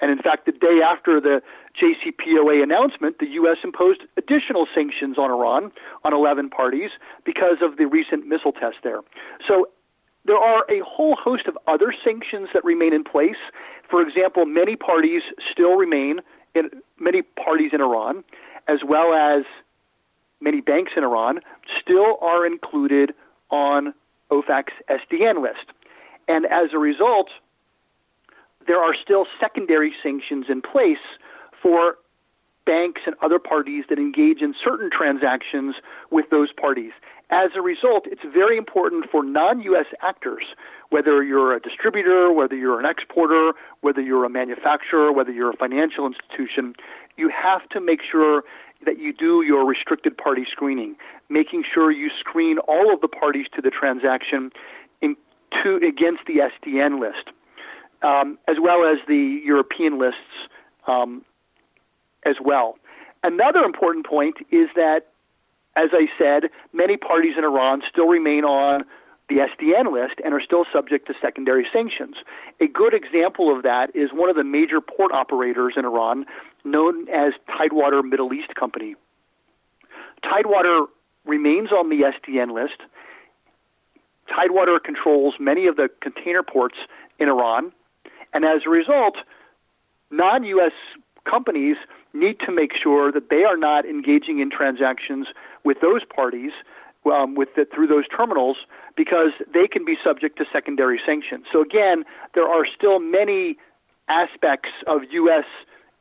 and 0.00 0.10
in 0.10 0.18
fact, 0.18 0.44
the 0.46 0.52
day 0.52 0.80
after 0.84 1.20
the 1.20 1.40
JCPOA 1.80 2.62
announcement, 2.62 3.18
the 3.20 3.28
U.S. 3.40 3.58
imposed 3.62 4.02
additional 4.16 4.66
sanctions 4.74 5.16
on 5.18 5.30
Iran 5.30 5.72
on 6.04 6.12
11 6.12 6.50
parties 6.50 6.90
because 7.24 7.58
of 7.62 7.78
the 7.78 7.86
recent 7.86 8.26
missile 8.26 8.52
test 8.52 8.76
there. 8.82 9.00
So 9.46 9.68
there 10.24 10.38
are 10.38 10.64
a 10.70 10.80
whole 10.84 11.16
host 11.16 11.46
of 11.46 11.58
other 11.66 11.94
sanctions 12.04 12.48
that 12.54 12.64
remain 12.64 12.94
in 12.94 13.04
place. 13.04 13.36
For 13.90 14.00
example, 14.00 14.46
many 14.46 14.76
parties 14.76 15.22
still 15.50 15.76
remain 15.76 16.20
in 16.54 16.70
many 16.98 17.22
parties 17.22 17.72
in 17.72 17.80
Iran, 17.80 18.24
as 18.68 18.78
well 18.86 19.12
as 19.12 19.44
many 20.40 20.60
banks 20.60 20.92
in 20.96 21.04
Iran, 21.04 21.40
still 21.80 22.18
are 22.20 22.46
included 22.46 23.12
on 23.50 23.92
OFAC's 24.30 24.72
SDN 24.88 25.42
list. 25.42 25.72
And 26.28 26.46
as 26.46 26.70
a 26.72 26.78
result, 26.78 27.28
there 28.66 28.78
are 28.78 28.94
still 28.94 29.26
secondary 29.38 29.92
sanctions 30.02 30.46
in 30.48 30.62
place 30.62 31.04
for 31.62 31.96
banks 32.64 33.02
and 33.06 33.14
other 33.22 33.38
parties 33.38 33.84
that 33.90 33.98
engage 33.98 34.40
in 34.40 34.54
certain 34.62 34.90
transactions 34.90 35.76
with 36.10 36.30
those 36.30 36.52
parties. 36.52 36.92
As 37.34 37.50
a 37.56 37.60
result, 37.60 38.06
it's 38.06 38.22
very 38.32 38.56
important 38.56 39.10
for 39.10 39.24
non 39.24 39.60
US 39.62 39.86
actors, 40.02 40.44
whether 40.90 41.20
you're 41.24 41.52
a 41.52 41.58
distributor, 41.58 42.32
whether 42.32 42.54
you're 42.54 42.78
an 42.78 42.86
exporter, 42.86 43.54
whether 43.80 44.00
you're 44.00 44.24
a 44.24 44.30
manufacturer, 44.30 45.10
whether 45.10 45.32
you're 45.32 45.50
a 45.50 45.56
financial 45.56 46.06
institution, 46.06 46.74
you 47.16 47.28
have 47.28 47.68
to 47.70 47.80
make 47.80 47.98
sure 48.08 48.44
that 48.86 49.00
you 49.00 49.12
do 49.12 49.42
your 49.42 49.66
restricted 49.66 50.16
party 50.16 50.44
screening, 50.48 50.94
making 51.28 51.64
sure 51.64 51.90
you 51.90 52.08
screen 52.20 52.58
all 52.68 52.94
of 52.94 53.00
the 53.00 53.08
parties 53.08 53.46
to 53.56 53.60
the 53.60 53.70
transaction 53.70 54.52
in, 55.02 55.16
to, 55.60 55.78
against 55.78 56.22
the 56.28 56.34
SDN 56.34 57.00
list, 57.00 57.30
um, 58.02 58.38
as 58.46 58.58
well 58.62 58.84
as 58.84 58.98
the 59.08 59.42
European 59.44 59.98
lists 59.98 60.46
um, 60.86 61.24
as 62.24 62.36
well. 62.40 62.78
Another 63.24 63.64
important 63.64 64.06
point 64.06 64.36
is 64.52 64.68
that 64.76 65.06
as 65.76 65.90
I 65.92 66.06
said, 66.18 66.50
many 66.72 66.96
parties 66.96 67.34
in 67.36 67.44
Iran 67.44 67.82
still 67.90 68.06
remain 68.06 68.44
on 68.44 68.84
the 69.28 69.36
SDN 69.36 69.92
list 69.92 70.20
and 70.22 70.34
are 70.34 70.40
still 70.40 70.64
subject 70.72 71.06
to 71.06 71.14
secondary 71.20 71.66
sanctions. 71.72 72.16
A 72.60 72.66
good 72.66 72.92
example 72.92 73.54
of 73.54 73.62
that 73.62 73.94
is 73.94 74.10
one 74.12 74.28
of 74.28 74.36
the 74.36 74.44
major 74.44 74.80
port 74.80 75.12
operators 75.12 75.74
in 75.76 75.84
Iran, 75.84 76.26
known 76.64 77.08
as 77.08 77.32
Tidewater 77.48 78.02
Middle 78.02 78.32
East 78.34 78.54
Company. 78.54 78.94
Tidewater 80.22 80.86
remains 81.24 81.72
on 81.72 81.88
the 81.88 82.02
SDN 82.02 82.52
list. 82.52 82.80
Tidewater 84.28 84.78
controls 84.78 85.34
many 85.40 85.66
of 85.66 85.76
the 85.76 85.88
container 86.00 86.42
ports 86.42 86.76
in 87.18 87.28
Iran, 87.28 87.72
and 88.32 88.44
as 88.44 88.62
a 88.66 88.70
result, 88.70 89.16
non 90.10 90.44
U.S. 90.44 90.72
companies 91.24 91.76
need 92.12 92.38
to 92.40 92.52
make 92.52 92.72
sure 92.80 93.10
that 93.10 93.28
they 93.30 93.44
are 93.44 93.56
not 93.56 93.84
engaging 93.84 94.38
in 94.38 94.50
transactions 94.50 95.26
with 95.64 95.80
those 95.80 96.02
parties 96.04 96.52
um, 97.06 97.34
with 97.34 97.48
the, 97.56 97.66
through 97.74 97.86
those 97.86 98.08
terminals 98.08 98.56
because 98.96 99.32
they 99.52 99.66
can 99.66 99.84
be 99.84 99.96
subject 100.02 100.38
to 100.38 100.44
secondary 100.52 101.00
sanctions. 101.04 101.44
So 101.52 101.62
again, 101.62 102.04
there 102.34 102.48
are 102.48 102.64
still 102.76 102.98
many 102.98 103.56
aspects 104.08 104.70
of 104.86 105.02
U.S. 105.10 105.44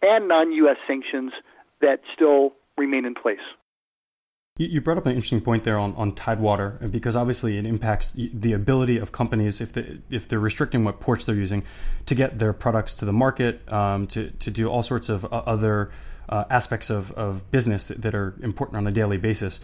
and 0.02 0.28
non-U.S. 0.28 0.78
sanctions 0.88 1.34
that 1.82 2.02
still 2.14 2.54
remain 2.78 3.06
in 3.06 3.14
place. 3.14 3.40
You 4.56 4.82
brought 4.82 5.00
up 5.00 5.08
an 5.08 5.14
interesting 5.14 5.42
point 5.42 5.64
there 5.64 5.80
on, 5.80 5.96
on 5.96 6.14
Tidewater 6.14 6.78
because 6.92 7.16
obviously 7.16 7.58
it 7.58 7.66
impacts 7.66 8.12
the 8.12 8.54
ability 8.54 9.00
of 9.00 9.12
companies 9.12 9.60
if 9.60 9.74
they 9.74 9.98
if 10.12 10.28
they're 10.28 10.40
restricting 10.40 10.84
what 10.84 11.00
ports 11.00 11.26
they're 11.26 11.34
using 11.34 11.64
to 12.06 12.14
get 12.14 12.38
their 12.38 12.54
products 12.54 12.94
to 12.96 13.06
the 13.06 13.12
market 13.12 13.68
um, 13.74 14.06
to 14.08 14.30
to 14.30 14.52
do 14.52 14.68
all 14.68 14.84
sorts 14.84 15.10
of 15.10 15.26
uh, 15.26 15.42
other 15.48 15.90
uh, 16.30 16.46
aspects 16.50 16.90
of, 16.90 17.12
of 17.12 17.50
business 17.52 17.86
that, 17.86 18.02
that, 18.02 18.16
are 18.16 18.36
important 18.42 18.78
on 18.78 18.88
a 18.88 18.92
daily 18.92 19.18
basis. 19.18 19.60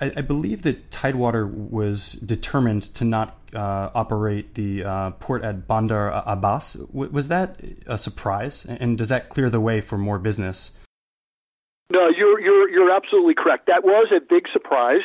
I, 0.00 0.12
I, 0.16 0.20
believe 0.20 0.62
that 0.62 0.90
Tidewater 0.90 1.46
was 1.46 2.12
determined 2.12 2.82
to 2.94 3.04
not 3.04 3.38
uh, 3.54 3.90
operate 3.94 4.54
the 4.54 4.84
uh, 4.84 5.10
port 5.12 5.42
at 5.42 5.66
Bandar 5.66 6.10
Abbas. 6.26 6.74
W- 6.74 7.10
was 7.10 7.28
that 7.28 7.60
a 7.86 7.96
surprise? 7.96 8.66
And 8.66 8.98
does 8.98 9.08
that 9.08 9.28
clear 9.28 9.48
the 9.48 9.60
way 9.60 9.80
for 9.80 9.96
more 9.96 10.18
business? 10.18 10.72
No, 11.90 12.08
you're 12.08 12.40
you're 12.40 12.68
you're 12.70 12.90
absolutely 12.90 13.34
correct. 13.34 13.66
That 13.66 13.84
was 13.84 14.08
a 14.14 14.20
big 14.20 14.46
surprise. 14.52 15.02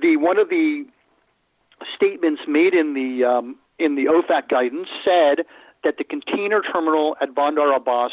The 0.00 0.16
one 0.16 0.38
of 0.38 0.48
the 0.48 0.84
statements 1.94 2.42
made 2.48 2.74
in 2.74 2.94
the 2.94 3.24
um, 3.24 3.56
in 3.78 3.94
the 3.94 4.06
OFAC 4.06 4.48
guidance 4.48 4.88
said 5.04 5.44
that 5.84 5.96
the 5.98 6.04
container 6.04 6.62
terminal 6.62 7.16
at 7.20 7.34
Bandar 7.34 7.72
Abbas 7.72 8.12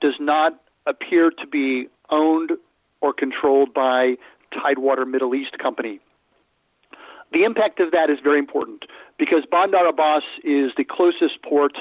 does 0.00 0.14
not 0.20 0.60
appear 0.86 1.30
to 1.30 1.46
be 1.46 1.88
owned 2.10 2.52
or 3.00 3.12
controlled 3.12 3.74
by 3.74 4.16
Tidewater 4.52 5.04
Middle 5.04 5.34
East 5.34 5.58
Company. 5.58 6.00
The 7.32 7.44
impact 7.44 7.80
of 7.80 7.90
that 7.90 8.08
is 8.08 8.18
very 8.22 8.38
important 8.38 8.84
because 9.18 9.44
Bandar 9.50 9.86
Abbas 9.86 10.22
is 10.44 10.72
the 10.76 10.84
closest 10.84 11.42
port 11.42 11.76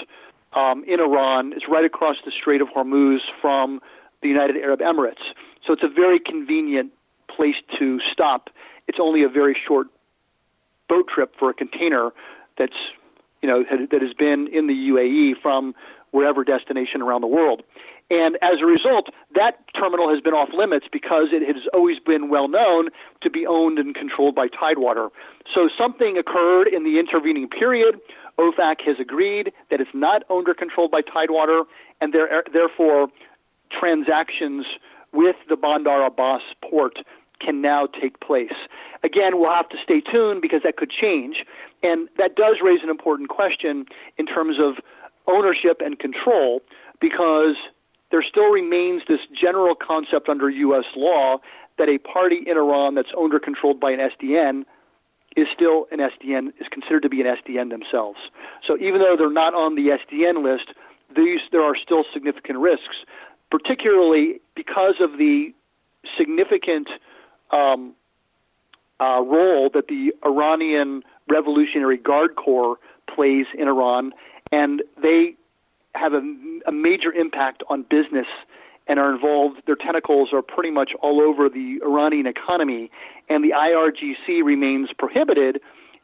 um, 0.53 0.83
in 0.87 0.99
Iran. 0.99 1.53
It's 1.53 1.67
right 1.69 1.85
across 1.85 2.17
the 2.25 2.31
Strait 2.31 2.61
of 2.61 2.67
Hormuz 2.69 3.19
from 3.41 3.79
the 4.21 4.27
United 4.27 4.57
Arab 4.57 4.79
Emirates. 4.79 5.33
So 5.65 5.73
it's 5.73 5.83
a 5.83 5.89
very 5.89 6.19
convenient 6.19 6.91
place 7.27 7.55
to 7.77 7.99
stop. 8.11 8.49
It's 8.87 8.97
only 8.99 9.23
a 9.23 9.29
very 9.29 9.55
short 9.67 9.87
boat 10.87 11.07
trip 11.13 11.33
for 11.37 11.49
a 11.49 11.53
container 11.53 12.11
that's 12.57 12.75
you 13.41 13.49
know 13.49 13.63
that 13.91 14.01
has 14.01 14.13
been 14.13 14.47
in 14.47 14.67
the 14.67 14.73
UAE 14.73 15.41
from 15.41 15.75
wherever 16.11 16.43
destination 16.43 17.01
around 17.01 17.21
the 17.21 17.27
world. 17.27 17.61
And 18.09 18.37
as 18.41 18.61
a 18.61 18.65
result, 18.65 19.09
that 19.33 19.59
terminal 19.73 20.09
has 20.09 20.21
been 20.21 20.33
off 20.33 20.49
limits 20.53 20.85
because 20.91 21.29
it 21.31 21.41
has 21.47 21.63
always 21.73 21.97
been 21.99 22.29
well 22.29 22.47
known 22.47 22.89
to 23.21 23.29
be 23.29 23.47
owned 23.47 23.79
and 23.79 23.95
controlled 23.95 24.35
by 24.35 24.47
Tidewater. 24.47 25.09
So 25.51 25.69
something 25.75 26.17
occurred 26.17 26.67
in 26.67 26.83
the 26.83 26.99
intervening 26.99 27.49
period. 27.49 27.95
OFAC 28.37 28.81
has 28.85 28.97
agreed 28.99 29.51
that 29.71 29.81
it's 29.81 29.89
not 29.93 30.23
owned 30.29 30.47
or 30.47 30.53
controlled 30.53 30.91
by 30.91 31.01
Tidewater, 31.01 31.63
and 31.99 32.13
there, 32.13 32.43
therefore 32.53 33.07
transactions 33.71 34.65
with 35.11 35.37
the 35.49 35.55
Bandar 35.55 36.05
Abbas 36.05 36.41
port 36.61 36.99
can 37.39 37.61
now 37.61 37.87
take 37.87 38.19
place. 38.19 38.53
Again, 39.03 39.39
we'll 39.39 39.53
have 39.53 39.69
to 39.69 39.77
stay 39.83 40.01
tuned 40.01 40.41
because 40.41 40.61
that 40.63 40.77
could 40.77 40.91
change. 40.91 41.43
And 41.81 42.07
that 42.17 42.35
does 42.35 42.57
raise 42.63 42.79
an 42.83 42.89
important 42.89 43.29
question 43.29 43.85
in 44.17 44.25
terms 44.25 44.57
of 44.59 44.75
ownership 45.27 45.81
and 45.83 45.97
control 45.97 46.61
because 47.01 47.55
there 48.11 48.23
still 48.23 48.51
remains 48.51 49.03
this 49.07 49.19
general 49.33 49.75
concept 49.75 50.29
under 50.29 50.49
U.S. 50.49 50.85
law 50.95 51.37
that 51.77 51.89
a 51.89 51.97
party 51.97 52.43
in 52.45 52.57
Iran 52.57 52.95
that's 52.95 53.09
owned 53.15 53.33
or 53.33 53.39
controlled 53.39 53.79
by 53.79 53.91
an 53.91 53.99
SDN 53.99 54.63
is 55.35 55.47
still 55.53 55.87
an 55.91 55.99
SDN, 55.99 56.49
is 56.59 56.67
considered 56.71 57.03
to 57.03 57.09
be 57.09 57.21
an 57.21 57.27
SDN 57.27 57.69
themselves. 57.69 58.19
So 58.65 58.77
even 58.77 59.01
though 59.01 59.15
they're 59.17 59.29
not 59.29 59.53
on 59.53 59.75
the 59.75 59.89
SDN 59.89 60.43
list, 60.43 60.71
these, 61.15 61.41
there 61.51 61.63
are 61.63 61.75
still 61.75 62.05
significant 62.13 62.59
risks, 62.59 63.03
particularly 63.51 64.39
because 64.55 64.95
of 64.99 65.17
the 65.17 65.53
significant 66.17 66.89
um, 67.51 67.93
uh, 68.99 69.21
role 69.21 69.69
that 69.73 69.87
the 69.87 70.13
Iranian 70.25 71.03
Revolutionary 71.29 71.97
Guard 71.97 72.35
Corps 72.35 72.77
plays 73.13 73.45
in 73.57 73.67
Iran, 73.67 74.13
and 74.51 74.83
they 75.01 75.35
have 75.95 76.13
a, 76.13 76.21
a 76.67 76.71
major 76.71 77.11
impact 77.11 77.63
on 77.69 77.83
business 77.83 78.27
and 78.87 78.99
are 78.99 79.13
involved. 79.13 79.61
Their 79.65 79.75
tentacles 79.75 80.29
are 80.33 80.41
pretty 80.41 80.71
much 80.71 80.91
all 81.01 81.21
over 81.21 81.49
the 81.49 81.79
Iranian 81.83 82.27
economy, 82.27 82.91
and 83.29 83.43
the 83.43 83.51
IRGC 83.51 84.43
remains 84.43 84.89
prohibited. 84.97 85.59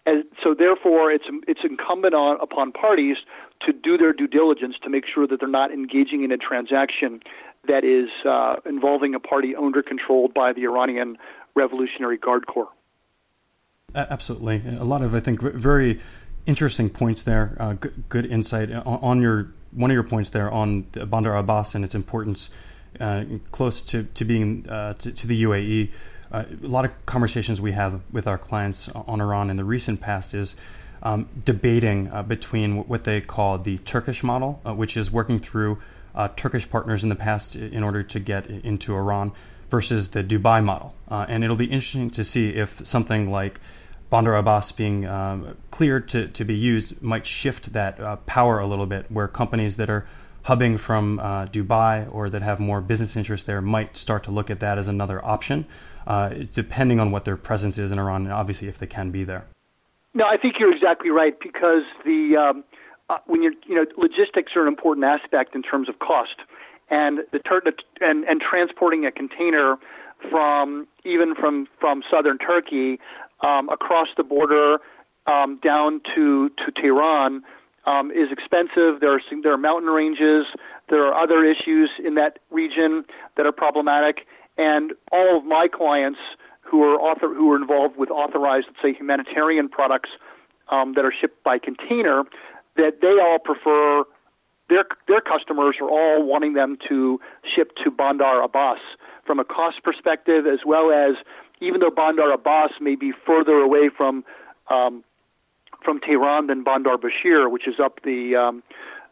And 0.06 0.23
so, 0.43 0.56
therefore, 0.58 1.12
it's 1.12 1.25
it's 1.47 1.60
incumbent 1.63 2.15
on 2.15 2.39
upon 2.41 2.71
parties 2.71 3.17
to 3.65 3.71
do 3.71 3.97
their 3.97 4.12
due 4.12 4.27
diligence 4.27 4.75
to 4.84 4.89
make 4.89 5.06
sure 5.06 5.27
that 5.27 5.39
they're 5.39 5.49
not 5.49 5.71
engaging 5.71 6.23
in 6.23 6.32
a 6.32 6.38
transaction 6.38 7.21
that 7.67 7.84
is 7.84 8.10
uh, 8.25 8.56
involving 8.65 9.13
a 9.13 9.19
party 9.19 9.56
owned 9.56 9.77
or 9.77 9.84
controlled 9.84 10.34
by 10.34 10.54
the 10.54 10.63
Iranian 10.63 11.17
Revolutionary 11.56 12.17
Guard 12.17 12.47
Corps. 12.47 12.69
Absolutely, 13.93 14.63
a 14.80 14.84
lot 14.84 15.04
of 15.04 15.13
I 15.13 15.19
think 15.19 15.41
very 15.41 15.99
interesting 16.45 16.89
points 16.89 17.21
there. 17.21 17.56
Uh, 17.60 17.73
good, 17.73 18.04
good, 18.10 18.25
insight 18.25 18.71
on, 18.71 18.86
on, 18.86 19.21
your 19.21 19.54
one 19.71 19.91
of 19.91 19.95
your 19.95 20.03
points 20.03 20.29
there 20.29 20.49
on 20.49 20.81
Bandar 20.81 21.36
Abbas 21.36 21.75
and 21.75 21.84
its 21.84 21.95
importance 21.95 22.49
uh, 22.99 23.23
close 23.51 23.84
to 23.84 24.03
to 24.03 24.25
being 24.25 24.67
uh, 24.69 24.93
to, 24.95 25.12
to, 25.12 25.27
the 25.27 25.43
UAE. 25.43 25.89
Uh, 26.31 26.43
a 26.63 26.67
lot 26.67 26.86
of 26.86 26.91
conversations 27.05 27.62
we 27.62 27.71
have 27.71 28.01
with 28.12 28.27
our 28.27 28.38
clients 28.38 28.89
on 28.89 29.21
Iran 29.21 29.49
in 29.49 29.57
the 29.57 29.63
recent 29.63 30.01
past 30.01 30.34
is 30.34 30.55
um, 31.03 31.27
debating 31.45 32.12
uh, 32.12 32.21
between 32.23 32.88
what 32.88 33.05
they 33.05 33.21
call 33.21 33.57
the 33.57 33.77
Turkish 33.79 34.23
model, 34.23 34.62
uh, 34.65 34.73
which 34.73 34.95
is 34.97 35.12
working 35.12 35.39
through 35.39 35.79
Turkish 36.36 36.69
partners 36.69 37.03
in 37.03 37.10
the 37.10 37.15
past 37.15 37.55
in 37.55 37.84
order 37.84 38.03
to 38.03 38.19
get 38.19 38.45
into 38.45 38.93
Iran, 38.93 39.31
versus 39.69 40.10
the 40.10 40.21
Dubai 40.21 40.62
model. 40.62 40.93
and 41.10 41.45
it'll 41.45 41.55
be 41.55 41.71
interesting 41.71 42.10
to 42.12 42.23
see 42.25 42.49
if 42.49 42.86
something 42.86 43.31
like 43.31 43.62
Bandar 44.12 44.36
Abbas 44.36 44.74
being 44.74 45.08
um, 45.08 45.58
cleared 45.71 46.10
to, 46.10 46.28
to 46.28 46.43
be 46.43 46.54
used 46.54 47.02
might 47.02 47.26
shift 47.26 47.71
that 47.71 48.00
uh, 48.00 48.17
power 48.17 48.60
a 48.60 48.67
little 48.67 48.86
bit, 48.86 49.10
where 49.10 49.28
companies 49.28 49.78
that 49.78 49.89
are 49.89 50.06
hubbing 50.43 50.78
from 50.78 51.17
uh, 51.19 51.45
Dubai 51.45 52.13
or 52.13 52.30
that 52.30 52.41
have 52.41 52.60
more 52.60 52.82
business 52.82 53.15
interests 53.15 53.45
there 53.45 53.62
might 53.62 53.95
start 53.95 54.24
to 54.26 54.32
look 54.32 54.50
at 54.50 54.60
that 54.60 54.78
as 54.78 54.89
another 54.89 55.24
option, 55.24 55.65
uh, 56.06 56.34
depending 56.54 57.00
on 57.00 57.12
what 57.12 57.24
their 57.24 57.38
presence 57.38 57.78
is 57.78 57.89
in 57.89 57.97
Iran, 57.97 58.24
and 58.24 58.34
obviously 58.34 58.67
if 58.67 58.78
they 58.78 58.88
can 58.88 59.12
be 59.12 59.24
there. 59.24 59.45
No, 60.13 60.26
I 60.26 60.36
think 60.36 60.56
you're 60.60 60.74
exactly 60.76 61.10
right 61.10 61.39
because 61.39 61.84
the 62.04 62.36
um, 62.36 62.65
uh, 63.10 63.19
when 63.28 63.41
you're 63.41 63.54
you 63.65 63.76
know 63.76 63.86
logistics 63.97 64.58
are 64.58 64.63
an 64.63 64.67
important 64.67 65.06
aspect 65.06 65.56
in 65.56 65.63
terms 65.63 65.88
of 65.88 66.00
cost, 66.00 66.36
and 66.89 67.19
the 67.32 67.39
tur- 67.39 67.63
and 68.02 68.26
and 68.26 68.41
transporting 68.41 69.06
a 69.06 69.12
container 69.12 69.78
from 70.30 70.88
even 71.04 71.34
from 71.36 71.67
from 71.80 72.04
southern 72.10 72.38
Turkey 72.38 73.00
um, 73.43 73.69
across 73.69 74.08
the 74.17 74.23
border 74.23 74.77
um, 75.27 75.60
down 75.63 76.01
to 76.15 76.49
to 76.49 76.71
Tehran 76.71 77.43
um, 77.86 78.12
is 78.12 78.32
expensive. 78.32 78.99
There 78.99 79.13
are 79.13 79.21
there 79.43 79.54
are 79.54 79.58
mountain 79.58 79.89
ranges. 79.89 80.45
There 80.89 81.06
are 81.06 81.13
other 81.13 81.43
issues 81.43 81.89
in 82.04 82.15
that 82.15 82.39
region 82.49 83.06
that 83.38 83.45
are 83.45 83.51
problematic. 83.51 84.27
And 84.58 84.93
all 85.12 85.38
of 85.38 85.45
my 85.45 85.67
clients 85.67 86.19
who 86.62 86.84
are 86.84 86.95
author 86.95 87.34
who 87.34 87.51
are 87.51 87.56
involved 87.56 87.97
with 87.97 88.10
authorized, 88.10 88.67
let's 88.67 88.82
say, 88.82 88.93
humanitarian 88.93 89.69
products 89.69 90.10
um, 90.69 90.93
that 90.93 91.06
are 91.06 91.13
shipped 91.19 91.43
by 91.43 91.58
container, 91.58 92.23
that 92.77 93.01
they 93.01 93.17
all 93.21 93.39
prefer 93.39 94.04
their 94.69 94.86
their 95.08 95.21
customers 95.21 95.75
are 95.82 95.89
all 95.89 96.23
wanting 96.23 96.54
them 96.54 96.77
to 96.88 97.19
ship 97.43 97.71
to 97.84 97.91
Bandar 97.91 98.41
Abbas 98.41 98.80
from 99.25 99.39
a 99.39 99.43
cost 99.43 99.84
perspective 99.84 100.45
as 100.47 100.60
well 100.65 100.91
as 100.91 101.17
even 101.62 101.80
though 101.80 101.91
Bandar 101.91 102.32
Abbas 102.32 102.71
may 102.82 102.95
be 102.95 103.13
further 103.26 103.58
away 103.60 103.89
from 103.95 104.26
um, 104.69 105.04
from 105.84 106.00
Tehran 106.00 106.47
than 106.47 106.63
Bandar 106.63 106.97
Bushehr, 106.97 107.50
which 107.50 107.67
is 107.67 107.76
up 107.80 108.00
the 108.04 108.36
um, 108.36 108.63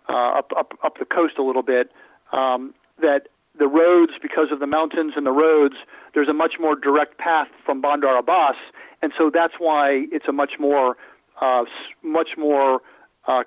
uh, 0.10 0.40
up, 0.40 0.52
up 0.58 0.74
up 0.84 0.98
the 1.00 1.06
coast 1.06 1.36
a 1.38 1.44
little 1.44 1.64
bit, 1.64 1.92
um, 2.34 2.74
that 3.02 3.28
the 3.58 3.68
roads, 3.68 4.14
because 4.22 4.48
of 4.52 4.60
the 4.60 4.68
mountains 4.68 5.14
and 5.16 5.26
the 5.26 5.32
roads, 5.32 5.76
there's 6.14 6.30
a 6.30 6.34
much 6.34 6.54
more 6.60 6.76
direct 6.76 7.18
path 7.18 7.50
from 7.66 7.82
Bandar 7.82 8.18
Abbas, 8.18 8.56
and 9.02 9.12
so 9.18 9.30
that's 9.34 9.56
why 9.60 10.06
it's 10.12 10.28
a 10.28 10.32
much 10.32 10.54
more 10.60 10.98
uh, 11.42 11.64
much 12.04 12.30
more 12.38 12.82
uh, 13.28 13.44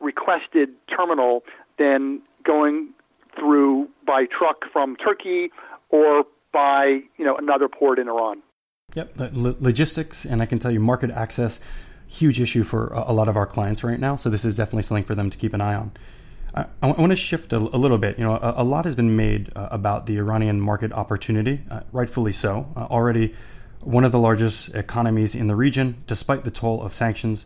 requested 0.00 0.70
terminal 0.88 1.44
than 1.78 2.20
going 2.44 2.88
through 3.38 3.88
by 4.06 4.24
truck 4.26 4.64
from 4.72 4.96
Turkey 4.96 5.50
or 5.90 6.24
by 6.52 7.00
you 7.18 7.24
know 7.24 7.36
another 7.36 7.68
port 7.68 7.98
in 7.98 8.08
Iran. 8.08 8.42
Yep, 8.96 9.12
logistics 9.60 10.24
and 10.24 10.40
I 10.40 10.46
can 10.46 10.58
tell 10.58 10.70
you 10.70 10.80
market 10.80 11.10
access, 11.10 11.60
huge 12.08 12.40
issue 12.40 12.64
for 12.64 12.88
a 12.94 13.12
lot 13.12 13.28
of 13.28 13.36
our 13.36 13.44
clients 13.44 13.84
right 13.84 14.00
now. 14.00 14.16
So 14.16 14.30
this 14.30 14.42
is 14.42 14.56
definitely 14.56 14.84
something 14.84 15.04
for 15.04 15.14
them 15.14 15.28
to 15.28 15.36
keep 15.36 15.52
an 15.52 15.60
eye 15.60 15.74
on. 15.74 15.92
I, 16.54 16.64
I 16.82 16.92
want 16.92 17.10
to 17.10 17.16
shift 17.16 17.52
a, 17.52 17.58
a, 17.58 17.76
little 17.76 17.98
bit. 17.98 18.18
You 18.18 18.24
know, 18.24 18.36
a, 18.36 18.62
a 18.62 18.64
lot 18.64 18.86
has 18.86 18.94
been 18.94 19.14
made 19.14 19.52
uh, 19.54 19.68
about 19.70 20.06
the 20.06 20.16
Iranian 20.16 20.62
market 20.62 20.92
opportunity, 20.92 21.60
uh, 21.70 21.80
rightfully 21.92 22.32
so. 22.32 22.72
Uh, 22.74 22.84
already, 22.84 23.34
one 23.80 24.02
of 24.02 24.12
the 24.12 24.18
largest 24.18 24.74
economies 24.74 25.34
in 25.34 25.46
the 25.46 25.56
region, 25.56 26.02
despite 26.06 26.44
the 26.44 26.50
toll 26.50 26.82
of 26.82 26.94
sanctions, 26.94 27.44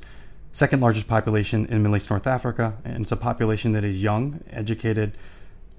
second 0.52 0.80
largest 0.80 1.08
population 1.08 1.66
in 1.66 1.82
Middle 1.82 1.96
East 1.96 2.10
North 2.10 2.28
Africa, 2.28 2.76
and 2.84 3.02
it's 3.02 3.10
a 3.10 3.16
population 3.16 3.72
that 3.72 3.82
is 3.82 4.00
young, 4.00 4.44
educated, 4.50 5.16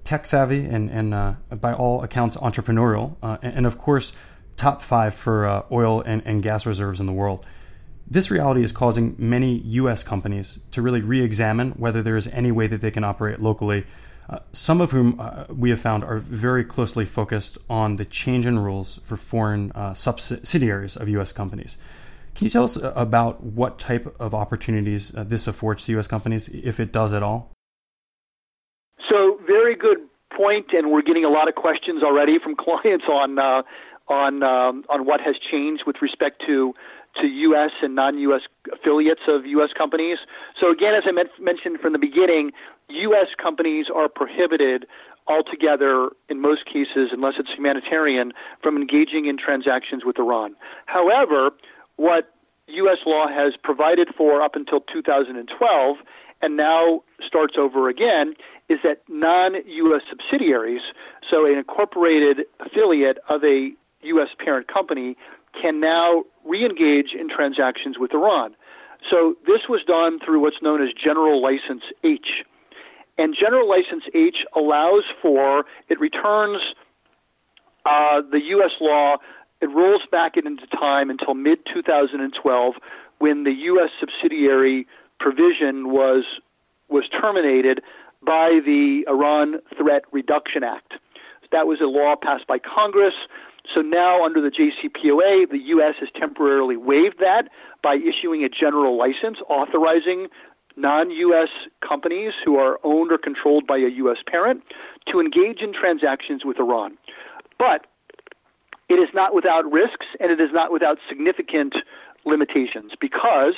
tech 0.04 0.26
savvy, 0.26 0.66
and, 0.66 0.90
and 0.90 1.14
uh, 1.14 1.32
by 1.50 1.72
all 1.72 2.02
accounts 2.02 2.36
entrepreneurial, 2.36 3.16
uh, 3.22 3.38
and, 3.40 3.54
and, 3.58 3.66
of 3.66 3.78
course, 3.78 4.12
top 4.62 4.82
five 4.82 5.14
for 5.14 5.46
uh, 5.46 5.62
oil 5.70 6.00
and, 6.00 6.22
and 6.24 6.42
gas 6.42 6.64
reserves 6.66 7.00
in 7.00 7.06
the 7.06 7.12
world. 7.12 7.44
This 8.06 8.30
reality 8.30 8.62
is 8.62 8.72
causing 8.72 9.14
many 9.18 9.58
U.S. 9.82 10.02
companies 10.02 10.58
to 10.72 10.82
really 10.82 11.00
re 11.00 11.20
examine 11.20 11.72
whether 11.72 12.02
there 12.02 12.16
is 12.16 12.26
any 12.28 12.52
way 12.52 12.66
that 12.66 12.80
they 12.80 12.90
can 12.90 13.04
operate 13.04 13.40
locally 13.40 13.84
uh, 14.32 14.38
some 14.52 14.80
of 14.80 14.92
whom 14.92 15.18
uh, 15.18 15.44
we 15.48 15.70
have 15.70 15.80
found 15.80 16.04
are 16.04 16.18
very 16.18 16.64
closely 16.64 17.04
focused 17.04 17.58
on 17.68 17.96
the 17.96 18.04
change 18.04 18.46
in 18.46 18.58
rules 18.58 19.00
for 19.04 19.16
foreign 19.16 19.72
uh, 19.72 19.94
subsidiaries 19.94 20.96
of 20.96 21.08
U.S. 21.10 21.32
companies. 21.32 21.76
Can 22.34 22.46
you 22.46 22.50
tell 22.50 22.64
us 22.64 22.76
uh, 22.76 22.92
about 22.96 23.42
what 23.42 23.78
type 23.78 24.14
of 24.18 24.34
opportunities 24.34 25.14
uh, 25.14 25.24
this 25.24 25.46
affords 25.46 25.84
to 25.84 25.92
U.S. 25.92 26.06
companies, 26.06 26.48
if 26.48 26.80
it 26.80 26.92
does 26.92 27.12
at 27.12 27.22
all? 27.22 27.52
So, 29.10 29.38
very 29.46 29.74
good 29.74 29.98
point, 30.34 30.66
and 30.72 30.90
we're 30.90 31.02
getting 31.02 31.24
a 31.24 31.28
lot 31.28 31.48
of 31.48 31.54
questions 31.54 32.02
already 32.02 32.38
from 32.38 32.54
clients 32.64 33.04
on 33.08 33.64
on 34.12 34.42
um, 34.42 34.84
on 34.88 35.06
what 35.06 35.20
has 35.20 35.36
changed 35.38 35.84
with 35.86 35.96
respect 36.02 36.42
to 36.46 36.74
to 37.20 37.26
U.S. 37.26 37.70
and 37.82 37.94
non-U.S. 37.94 38.42
affiliates 38.72 39.22
of 39.28 39.44
U.S. 39.44 39.70
companies. 39.76 40.18
So 40.58 40.70
again, 40.70 40.94
as 40.94 41.04
I 41.06 41.12
mentioned 41.40 41.80
from 41.80 41.92
the 41.92 41.98
beginning, 41.98 42.52
U.S. 42.88 43.28
companies 43.40 43.86
are 43.94 44.08
prohibited 44.08 44.86
altogether, 45.26 46.10
in 46.28 46.40
most 46.40 46.64
cases, 46.66 47.10
unless 47.12 47.34
it's 47.38 47.50
humanitarian, 47.50 48.32
from 48.62 48.76
engaging 48.76 49.26
in 49.26 49.36
transactions 49.36 50.04
with 50.04 50.18
Iran. 50.18 50.54
However, 50.86 51.50
what 51.96 52.32
U.S. 52.68 52.98
law 53.06 53.28
has 53.28 53.54
provided 53.62 54.08
for 54.16 54.42
up 54.42 54.56
until 54.56 54.80
2012 54.80 55.96
and 56.40 56.56
now 56.56 57.02
starts 57.24 57.54
over 57.56 57.88
again 57.88 58.34
is 58.68 58.78
that 58.82 59.02
non 59.08 59.54
U.S. 59.66 60.02
subsidiaries, 60.08 60.82
so 61.28 61.46
an 61.46 61.58
incorporated 61.58 62.46
affiliate 62.60 63.18
of 63.28 63.44
a 63.44 63.70
U.S. 64.02 64.28
parent 64.38 64.68
company, 64.68 65.16
can 65.60 65.80
now 65.80 66.24
re 66.44 66.64
engage 66.64 67.14
in 67.18 67.28
transactions 67.28 67.98
with 67.98 68.12
Iran. 68.14 68.54
So 69.08 69.34
this 69.46 69.62
was 69.68 69.82
done 69.84 70.18
through 70.24 70.40
what's 70.40 70.62
known 70.62 70.82
as 70.82 70.90
General 70.92 71.42
License 71.42 71.82
H. 72.04 72.44
And 73.18 73.36
General 73.38 73.68
License 73.68 74.04
H 74.14 74.44
allows 74.56 75.04
for, 75.20 75.64
it 75.88 76.00
returns 76.00 76.62
uh, 77.84 78.22
the 78.30 78.40
U.S. 78.40 78.70
law, 78.80 79.16
it 79.60 79.66
rolls 79.70 80.02
back 80.10 80.36
it 80.36 80.46
into 80.46 80.66
time 80.68 81.10
until 81.10 81.34
mid 81.34 81.58
2012 81.72 82.74
when 83.18 83.44
the 83.44 83.52
U.S. 83.52 83.90
subsidiary 84.00 84.86
provision 85.20 85.90
was, 85.92 86.24
was 86.88 87.04
terminated 87.08 87.82
by 88.24 88.60
the 88.64 89.04
Iran 89.08 89.56
Threat 89.76 90.02
Reduction 90.12 90.64
Act. 90.64 90.94
That 91.50 91.66
was 91.66 91.80
a 91.80 91.86
law 91.86 92.14
passed 92.20 92.46
by 92.46 92.58
Congress. 92.58 93.14
So 93.72 93.80
now, 93.80 94.24
under 94.24 94.40
the 94.40 94.50
JCPOA, 94.50 95.50
the 95.50 95.58
U.S. 95.58 95.94
has 96.00 96.08
temporarily 96.18 96.76
waived 96.76 97.18
that 97.20 97.48
by 97.82 97.94
issuing 97.96 98.44
a 98.44 98.48
general 98.48 98.98
license 98.98 99.38
authorizing 99.48 100.28
non 100.76 101.10
U.S. 101.10 101.48
companies 101.86 102.32
who 102.44 102.56
are 102.56 102.78
owned 102.82 103.12
or 103.12 103.18
controlled 103.18 103.66
by 103.66 103.76
a 103.76 103.88
U.S. 103.88 104.18
parent 104.26 104.62
to 105.10 105.20
engage 105.20 105.60
in 105.60 105.72
transactions 105.72 106.44
with 106.44 106.58
Iran. 106.58 106.96
But 107.58 107.86
it 108.88 108.94
is 108.94 109.08
not 109.14 109.34
without 109.34 109.70
risks 109.70 110.06
and 110.20 110.30
it 110.30 110.40
is 110.40 110.50
not 110.52 110.72
without 110.72 110.98
significant 111.08 111.76
limitations 112.24 112.92
because 113.00 113.54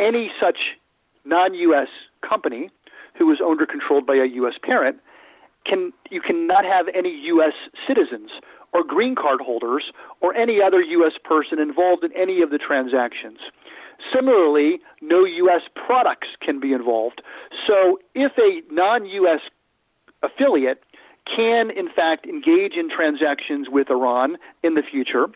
any 0.00 0.30
such 0.40 0.76
non 1.24 1.54
U.S. 1.54 1.88
company 2.26 2.70
who 3.18 3.30
is 3.30 3.38
owned 3.42 3.60
or 3.60 3.66
controlled 3.66 4.06
by 4.06 4.14
a 4.14 4.24
U.S. 4.24 4.54
parent 4.62 4.98
can 5.64 5.92
you 6.10 6.20
cannot 6.20 6.64
have 6.64 6.86
any 6.94 7.10
U.S. 7.26 7.52
citizens 7.86 8.30
or 8.72 8.84
green 8.84 9.14
card 9.14 9.40
holders 9.40 9.92
or 10.20 10.34
any 10.34 10.60
other 10.62 10.80
U.S. 10.80 11.12
person 11.22 11.58
involved 11.58 12.04
in 12.04 12.12
any 12.16 12.40
of 12.42 12.50
the 12.50 12.58
transactions. 12.58 13.38
Similarly, 14.12 14.80
no 15.00 15.24
U.S. 15.24 15.62
products 15.74 16.28
can 16.40 16.58
be 16.58 16.72
involved. 16.72 17.22
So 17.66 17.98
if 18.14 18.32
a 18.38 18.62
non 18.72 19.06
U.S. 19.06 19.40
affiliate 20.22 20.82
can, 21.24 21.70
in 21.70 21.88
fact, 21.88 22.26
engage 22.26 22.74
in 22.74 22.90
transactions 22.90 23.68
with 23.70 23.90
Iran 23.90 24.36
in 24.62 24.74
the 24.74 24.82
future, 24.82 25.28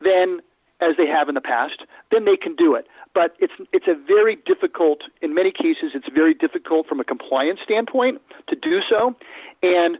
then, 0.00 0.40
as 0.80 0.96
they 0.96 1.06
have 1.06 1.28
in 1.28 1.34
the 1.34 1.40
past, 1.40 1.82
then 2.12 2.24
they 2.26 2.36
can 2.36 2.54
do 2.54 2.74
it. 2.74 2.86
But 3.14 3.34
it's, 3.40 3.54
it's 3.72 3.88
a 3.88 3.94
very 3.94 4.36
difficult, 4.46 5.00
in 5.22 5.34
many 5.34 5.50
cases, 5.50 5.92
it's 5.94 6.08
very 6.14 6.34
difficult 6.34 6.86
from 6.86 7.00
a 7.00 7.04
compliance 7.04 7.60
standpoint 7.64 8.20
to 8.48 8.56
do 8.56 8.80
so. 8.88 9.16
And 9.62 9.98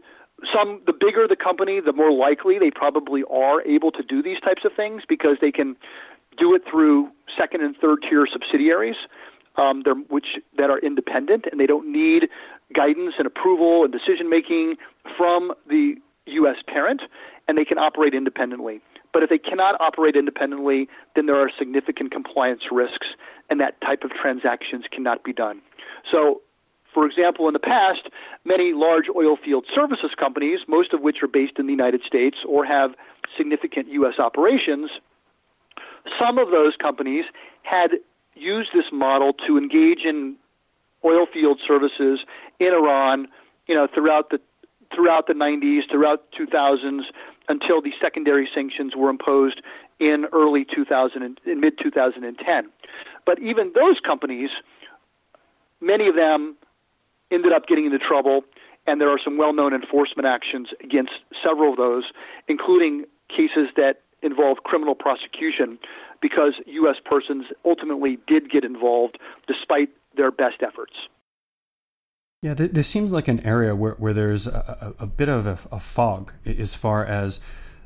some 0.53 0.81
the 0.85 0.93
bigger 0.93 1.27
the 1.27 1.35
company, 1.35 1.79
the 1.79 1.93
more 1.93 2.11
likely 2.11 2.59
they 2.59 2.71
probably 2.71 3.23
are 3.29 3.61
able 3.63 3.91
to 3.91 4.03
do 4.03 4.21
these 4.21 4.39
types 4.39 4.63
of 4.65 4.71
things 4.75 5.03
because 5.07 5.37
they 5.41 5.51
can 5.51 5.75
do 6.37 6.53
it 6.53 6.61
through 6.69 7.09
second 7.35 7.61
and 7.61 7.75
third 7.77 7.99
tier 8.07 8.27
subsidiaries, 8.31 8.95
um, 9.55 9.83
which 10.09 10.37
that 10.57 10.69
are 10.69 10.79
independent 10.79 11.45
and 11.51 11.59
they 11.59 11.65
don't 11.65 11.91
need 11.91 12.29
guidance 12.73 13.15
and 13.17 13.25
approval 13.25 13.83
and 13.83 13.91
decision 13.91 14.29
making 14.29 14.75
from 15.17 15.53
the 15.67 15.95
U.S. 16.27 16.57
parent, 16.67 17.01
and 17.47 17.57
they 17.57 17.65
can 17.65 17.77
operate 17.77 18.13
independently. 18.13 18.81
But 19.13 19.23
if 19.23 19.29
they 19.29 19.37
cannot 19.37 19.79
operate 19.79 20.15
independently, 20.15 20.87
then 21.15 21.25
there 21.25 21.37
are 21.37 21.49
significant 21.57 22.11
compliance 22.11 22.63
risks, 22.71 23.07
and 23.49 23.59
that 23.59 23.79
type 23.81 24.03
of 24.03 24.11
transactions 24.11 24.85
cannot 24.91 25.23
be 25.23 25.33
done. 25.33 25.61
So 26.11 26.41
for 26.93 27.05
example, 27.05 27.47
in 27.47 27.53
the 27.53 27.59
past, 27.59 28.09
many 28.45 28.73
large 28.73 29.05
oil 29.15 29.37
field 29.37 29.65
services 29.73 30.11
companies, 30.17 30.61
most 30.67 30.93
of 30.93 31.01
which 31.01 31.17
are 31.21 31.27
based 31.27 31.59
in 31.59 31.65
the 31.65 31.71
United 31.71 32.01
States 32.05 32.37
or 32.47 32.65
have 32.65 32.91
significant 33.37 33.87
U.S. 33.89 34.19
operations, 34.19 34.89
some 36.19 36.37
of 36.37 36.49
those 36.51 36.75
companies 36.75 37.25
had 37.63 37.91
used 38.35 38.69
this 38.73 38.85
model 38.91 39.33
to 39.45 39.57
engage 39.57 40.05
in 40.05 40.35
oil 41.03 41.25
field 41.31 41.59
services 41.65 42.19
in 42.59 42.67
Iran, 42.67 43.27
you 43.67 43.75
know, 43.75 43.87
throughout 43.93 44.29
the 44.29 44.39
throughout 44.95 45.27
the 45.27 45.33
90s, 45.33 45.81
throughout 45.91 46.23
2000s, 46.31 47.01
until 47.49 47.81
the 47.81 47.91
secondary 48.01 48.49
sanctions 48.53 48.95
were 48.95 49.09
imposed 49.09 49.61
in 49.99 50.25
early 50.31 50.65
2000 50.65 51.39
in 51.45 51.59
mid 51.59 51.77
2010. 51.77 52.69
But 53.25 53.39
even 53.39 53.73
those 53.75 53.99
companies, 53.99 54.49
many 55.81 56.07
of 56.07 56.15
them 56.15 56.55
ended 57.31 57.53
up 57.53 57.67
getting 57.67 57.85
into 57.85 57.99
trouble, 57.99 58.41
and 58.85 59.01
there 59.01 59.09
are 59.09 59.19
some 59.23 59.37
well-known 59.37 59.73
enforcement 59.73 60.25
actions 60.27 60.69
against 60.83 61.11
several 61.43 61.71
of 61.71 61.77
those, 61.77 62.05
including 62.47 63.05
cases 63.29 63.69
that 63.75 64.01
involve 64.21 64.57
criminal 64.63 64.95
prosecution 64.95 65.77
because 66.21 66.53
U.S. 66.65 66.95
persons 67.03 67.45
ultimately 67.65 68.17
did 68.27 68.49
get 68.49 68.63
involved 68.63 69.17
despite 69.47 69.89
their 70.15 70.31
best 70.31 70.63
efforts. 70.63 70.93
Yeah, 72.41 72.53
this 72.53 72.87
seems 72.87 73.11
like 73.11 73.27
an 73.27 73.39
area 73.41 73.75
where, 73.75 73.93
where 73.93 74.13
there's 74.13 74.45
a, 74.45 74.93
a, 74.99 75.03
a 75.03 75.07
bit 75.07 75.27
of 75.27 75.47
a, 75.47 75.57
a, 75.71 75.79
fog 75.79 76.33
as 76.45 76.75
far 76.75 77.03
as 77.03 77.39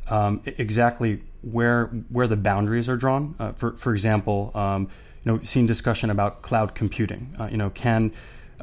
um, 0.09 0.41
exactly 0.45 1.23
where 1.41 1.85
where 2.09 2.27
the 2.27 2.35
boundaries 2.35 2.89
are 2.89 2.97
drawn. 2.97 3.33
Uh, 3.39 3.53
for 3.53 3.77
for 3.77 3.93
example, 3.93 4.51
um, 4.53 4.89
you 5.23 5.31
know, 5.31 5.39
seen 5.41 5.67
discussion 5.67 6.09
about 6.09 6.41
cloud 6.41 6.75
computing. 6.75 7.33
Uh, 7.39 7.47
you 7.49 7.55
know, 7.55 7.69
can 7.69 8.11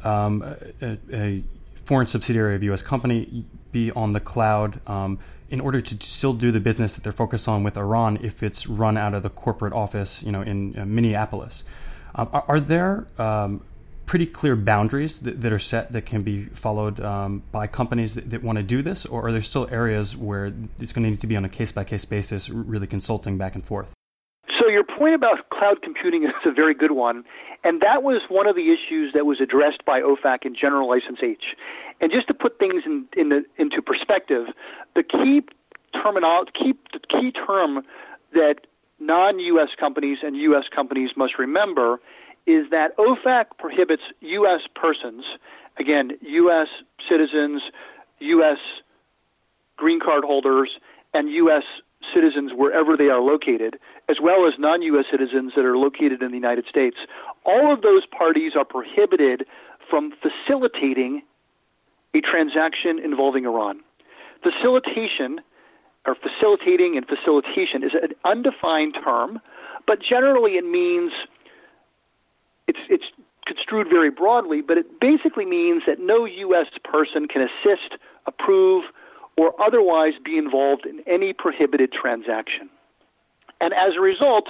um, 0.03 0.55
a, 0.81 0.97
a, 1.11 1.43
foreign 1.85 2.05
subsidiary 2.05 2.55
of 2.55 2.61
a 2.61 2.65
U.S. 2.65 2.83
company 2.83 3.43
be 3.71 3.89
on 3.91 4.13
the 4.13 4.19
cloud 4.19 4.79
um, 4.87 5.17
in 5.49 5.59
order 5.59 5.81
to 5.81 5.97
still 6.05 6.33
do 6.33 6.51
the 6.51 6.59
business 6.59 6.93
that 6.93 7.03
they're 7.03 7.11
focused 7.11 7.47
on 7.47 7.63
with 7.63 7.75
Iran 7.75 8.19
if 8.21 8.43
it's 8.43 8.67
run 8.67 8.95
out 8.95 9.15
of 9.15 9.23
the 9.23 9.29
corporate 9.29 9.73
office, 9.73 10.21
you 10.21 10.31
know, 10.31 10.41
in 10.41 10.77
uh, 10.77 10.85
Minneapolis. 10.85 11.63
Um, 12.13 12.29
are, 12.31 12.43
are, 12.47 12.59
there 12.59 13.07
um, 13.17 13.63
pretty 14.05 14.25
clear 14.25 14.55
boundaries 14.55 15.19
that, 15.19 15.41
that, 15.41 15.51
are 15.51 15.59
set 15.59 15.91
that 15.91 16.03
can 16.03 16.23
be 16.23 16.45
followed 16.45 16.99
um, 16.99 17.43
by 17.51 17.67
companies 17.67 18.15
that, 18.15 18.29
that 18.29 18.43
want 18.43 18.57
to 18.57 18.63
do 18.63 18.81
this, 18.81 19.05
or 19.05 19.27
are 19.27 19.31
there 19.31 19.41
still 19.41 19.67
areas 19.71 20.15
where 20.15 20.53
it's 20.79 20.93
going 20.93 21.03
to 21.03 21.09
need 21.09 21.21
to 21.21 21.27
be 21.27 21.35
on 21.35 21.45
a 21.45 21.49
case 21.49 21.71
by 21.71 21.83
case 21.83 22.05
basis, 22.05 22.49
really 22.49 22.87
consulting 22.87 23.37
back 23.37 23.55
and 23.55 23.65
forth? 23.65 23.93
So 24.59 24.67
your 24.67 24.83
point 24.83 25.13
about 25.13 25.49
cloud 25.49 25.81
computing 25.83 26.23
is 26.23 26.31
a 26.45 26.51
very 26.51 26.73
good 26.73 26.91
one, 26.91 27.23
and 27.63 27.81
that 27.81 28.03
was 28.03 28.21
one 28.29 28.47
of 28.47 28.55
the 28.55 28.71
issues 28.71 29.13
that 29.13 29.25
was 29.25 29.41
addressed 29.41 29.83
by 29.85 30.01
OFAC 30.01 30.45
in 30.45 30.55
General 30.55 30.89
License 30.89 31.19
H. 31.21 31.55
And 32.01 32.11
just 32.11 32.27
to 32.27 32.33
put 32.33 32.57
things 32.59 32.83
in, 32.85 33.05
in 33.17 33.29
the, 33.29 33.43
into 33.57 33.81
perspective, 33.81 34.47
the 34.95 35.03
key 35.03 35.41
terminology, 35.93 36.51
key, 36.53 36.73
the 36.93 36.99
key 36.99 37.31
term 37.31 37.81
that 38.33 38.67
non-U.S. 38.99 39.69
companies 39.79 40.19
and 40.23 40.35
U.S. 40.37 40.65
companies 40.73 41.11
must 41.15 41.37
remember 41.37 41.99
is 42.45 42.69
that 42.71 42.95
OFAC 42.97 43.45
prohibits 43.57 44.03
U.S. 44.21 44.61
persons, 44.75 45.23
again, 45.77 46.11
U.S. 46.21 46.67
citizens, 47.07 47.61
U.S. 48.19 48.57
green 49.77 49.99
card 49.99 50.23
holders, 50.23 50.71
and 51.13 51.29
U.S. 51.29 51.63
citizens 52.13 52.51
wherever 52.55 52.95
they 52.97 53.09
are 53.09 53.21
located, 53.21 53.77
as 54.09 54.17
well 54.21 54.47
as 54.47 54.55
non 54.57 54.81
U.S. 54.81 55.05
citizens 55.09 55.53
that 55.55 55.65
are 55.65 55.77
located 55.77 56.21
in 56.21 56.31
the 56.31 56.37
United 56.37 56.65
States, 56.67 56.97
all 57.45 57.71
of 57.71 57.81
those 57.81 58.05
parties 58.05 58.53
are 58.55 58.65
prohibited 58.65 59.45
from 59.89 60.11
facilitating 60.21 61.21
a 62.13 62.21
transaction 62.21 62.99
involving 62.99 63.45
Iran. 63.45 63.81
Facilitation, 64.41 65.41
or 66.05 66.15
facilitating 66.15 66.97
and 66.97 67.05
facilitation, 67.05 67.83
is 67.83 67.91
an 67.93 68.11
undefined 68.25 68.97
term, 69.03 69.39
but 69.85 69.99
generally 70.01 70.53
it 70.53 70.65
means 70.65 71.11
it's, 72.67 72.79
it's 72.89 73.05
construed 73.45 73.87
very 73.89 74.09
broadly, 74.09 74.61
but 74.61 74.77
it 74.77 74.99
basically 74.99 75.45
means 75.45 75.83
that 75.85 75.99
no 75.99 76.25
U.S. 76.25 76.67
person 76.83 77.27
can 77.27 77.41
assist, 77.41 77.95
approve, 78.25 78.85
or 79.37 79.59
otherwise 79.61 80.13
be 80.23 80.37
involved 80.37 80.85
in 80.85 81.01
any 81.07 81.33
prohibited 81.33 81.91
transaction. 81.91 82.69
And 83.61 83.73
as 83.73 83.95
a 83.95 84.01
result, 84.01 84.47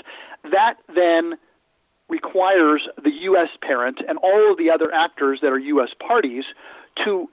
that 0.51 0.75
then 0.93 1.33
requires 2.09 2.87
the 3.03 3.11
U.S. 3.11 3.49
parent 3.61 4.01
and 4.07 4.17
all 4.19 4.51
of 4.51 4.57
the 4.57 4.69
other 4.69 4.91
actors 4.91 5.39
that 5.41 5.51
are 5.51 5.59
U.S. 5.59 5.89
parties 6.05 6.45
to 7.03 7.29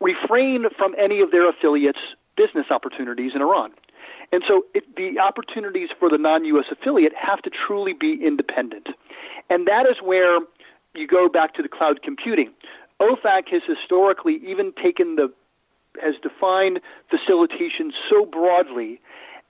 refrain 0.00 0.66
from 0.76 0.94
any 0.98 1.20
of 1.20 1.30
their 1.30 1.48
affiliates' 1.48 1.98
business 2.36 2.66
opportunities 2.70 3.32
in 3.34 3.42
Iran. 3.42 3.72
And 4.32 4.42
so 4.46 4.64
it, 4.74 4.84
the 4.96 5.18
opportunities 5.18 5.90
for 5.98 6.08
the 6.08 6.18
non 6.18 6.44
U.S. 6.46 6.66
affiliate 6.70 7.12
have 7.14 7.42
to 7.42 7.50
truly 7.50 7.92
be 7.92 8.18
independent. 8.24 8.88
And 9.50 9.66
that 9.66 9.86
is 9.86 9.96
where 10.02 10.40
you 10.94 11.06
go 11.06 11.28
back 11.28 11.54
to 11.54 11.62
the 11.62 11.68
cloud 11.68 12.02
computing. 12.02 12.52
OFAC 13.00 13.48
has 13.50 13.62
historically 13.66 14.40
even 14.46 14.72
taken 14.72 15.16
the 15.16 15.32
has 16.02 16.14
defined 16.22 16.78
facilitation 17.08 17.90
so 18.10 18.26
broadly 18.26 19.00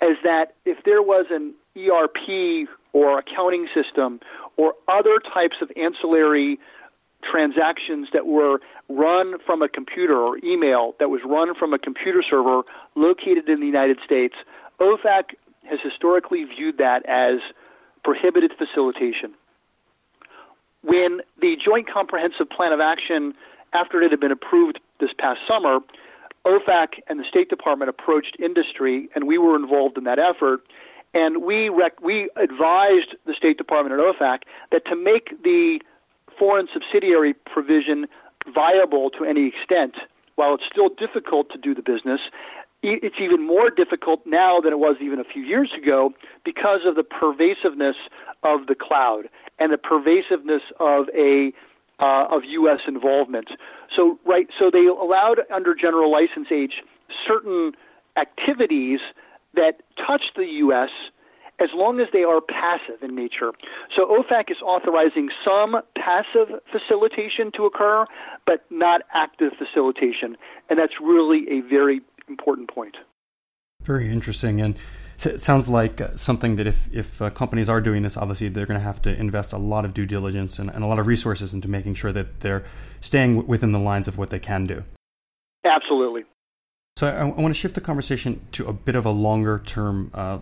as 0.00 0.16
that 0.24 0.54
if 0.64 0.84
there 0.84 1.02
was 1.02 1.26
an 1.30 1.54
ERP 1.76 2.68
or 2.92 3.18
accounting 3.18 3.68
system 3.74 4.20
or 4.56 4.74
other 4.88 5.18
types 5.32 5.56
of 5.60 5.70
ancillary 5.76 6.58
transactions 7.22 8.08
that 8.12 8.26
were 8.26 8.60
run 8.88 9.34
from 9.44 9.62
a 9.62 9.68
computer 9.68 10.16
or 10.16 10.38
email 10.44 10.94
that 11.00 11.08
was 11.08 11.20
run 11.24 11.54
from 11.54 11.72
a 11.72 11.78
computer 11.78 12.22
server 12.28 12.62
located 12.94 13.48
in 13.48 13.60
the 13.60 13.66
United 13.66 13.98
States, 14.04 14.34
OFAC 14.80 15.34
has 15.68 15.80
historically 15.82 16.44
viewed 16.44 16.78
that 16.78 17.04
as 17.06 17.40
prohibited 18.04 18.52
facilitation. 18.56 19.34
When 20.82 21.20
the 21.40 21.56
Joint 21.62 21.90
Comprehensive 21.92 22.48
Plan 22.48 22.72
of 22.72 22.80
Action, 22.80 23.34
after 23.72 24.00
it 24.02 24.10
had 24.10 24.20
been 24.20 24.30
approved 24.30 24.78
this 25.00 25.10
past 25.18 25.40
summer, 25.48 25.80
OFAC 26.46 27.00
and 27.08 27.18
the 27.18 27.24
State 27.28 27.50
Department 27.50 27.88
approached 27.88 28.36
industry, 28.38 29.08
and 29.14 29.26
we 29.26 29.36
were 29.36 29.56
involved 29.56 29.98
in 29.98 30.04
that 30.04 30.18
effort. 30.18 30.60
And 31.12 31.42
we 31.42 31.68
rec- 31.68 32.00
we 32.00 32.30
advised 32.36 33.16
the 33.26 33.34
State 33.34 33.58
Department 33.58 33.98
and 33.98 34.02
OFAC 34.02 34.42
that 34.70 34.84
to 34.86 34.96
make 34.96 35.42
the 35.42 35.80
foreign 36.38 36.68
subsidiary 36.72 37.34
provision 37.34 38.06
viable 38.54 39.10
to 39.10 39.24
any 39.24 39.48
extent, 39.48 39.96
while 40.36 40.54
it's 40.54 40.64
still 40.70 40.90
difficult 40.90 41.50
to 41.50 41.58
do 41.58 41.74
the 41.74 41.82
business, 41.82 42.20
it's 42.82 43.16
even 43.18 43.44
more 43.44 43.70
difficult 43.70 44.20
now 44.26 44.60
than 44.60 44.72
it 44.72 44.78
was 44.78 44.96
even 45.00 45.18
a 45.18 45.24
few 45.24 45.42
years 45.42 45.70
ago 45.76 46.12
because 46.44 46.80
of 46.84 46.94
the 46.94 47.02
pervasiveness 47.02 47.96
of 48.42 48.66
the 48.66 48.74
cloud 48.74 49.28
and 49.58 49.72
the 49.72 49.78
pervasiveness 49.78 50.62
of 50.78 51.08
a 51.16 51.52
uh, 51.98 52.26
of 52.30 52.42
U.S. 52.44 52.80
involvement. 52.86 53.48
So 53.94 54.18
right, 54.24 54.48
so 54.58 54.70
they 54.70 54.86
allowed 54.86 55.40
under 55.54 55.74
general 55.74 56.10
license 56.10 56.48
H 56.50 56.74
certain 57.26 57.72
activities 58.16 59.00
that 59.54 59.80
touch 59.96 60.22
the 60.36 60.44
U.S. 60.44 60.90
as 61.58 61.70
long 61.74 62.00
as 62.00 62.08
they 62.12 62.22
are 62.22 62.40
passive 62.40 63.02
in 63.02 63.14
nature. 63.14 63.52
So 63.94 64.06
OFAC 64.06 64.50
is 64.50 64.58
authorizing 64.62 65.30
some 65.44 65.76
passive 65.96 66.60
facilitation 66.70 67.50
to 67.56 67.64
occur, 67.64 68.04
but 68.46 68.64
not 68.70 69.02
active 69.14 69.52
facilitation, 69.56 70.36
and 70.68 70.78
that's 70.78 70.94
really 71.00 71.46
a 71.50 71.60
very 71.60 72.02
important 72.28 72.70
point. 72.70 72.96
Very 73.82 74.10
interesting, 74.10 74.60
and 74.60 74.76
it 75.24 75.40
sounds 75.40 75.68
like 75.68 76.00
uh, 76.00 76.16
something 76.16 76.56
that 76.56 76.66
if 76.66 76.88
if 76.92 77.22
uh, 77.22 77.30
companies 77.30 77.68
are 77.68 77.80
doing 77.80 78.02
this, 78.02 78.16
obviously 78.16 78.48
they're 78.48 78.66
going 78.66 78.78
to 78.78 78.84
have 78.84 79.00
to 79.02 79.18
invest 79.18 79.52
a 79.52 79.58
lot 79.58 79.84
of 79.84 79.94
due 79.94 80.04
diligence 80.04 80.58
and, 80.58 80.68
and 80.70 80.84
a 80.84 80.86
lot 80.86 80.98
of 80.98 81.06
resources 81.06 81.54
into 81.54 81.68
making 81.68 81.94
sure 81.94 82.12
that 82.12 82.40
they're 82.40 82.64
staying 83.00 83.36
w- 83.36 83.48
within 83.48 83.72
the 83.72 83.78
lines 83.78 84.08
of 84.08 84.18
what 84.18 84.30
they 84.30 84.38
can 84.38 84.64
do. 84.66 84.82
Absolutely. 85.64 86.24
So 86.96 87.08
I, 87.08 87.20
I 87.20 87.24
want 87.24 87.48
to 87.48 87.54
shift 87.54 87.74
the 87.74 87.80
conversation 87.80 88.46
to 88.52 88.66
a 88.66 88.72
bit 88.72 88.94
of 88.94 89.06
a 89.06 89.10
longer 89.10 89.62
term 89.64 90.10
uh, 90.12 90.38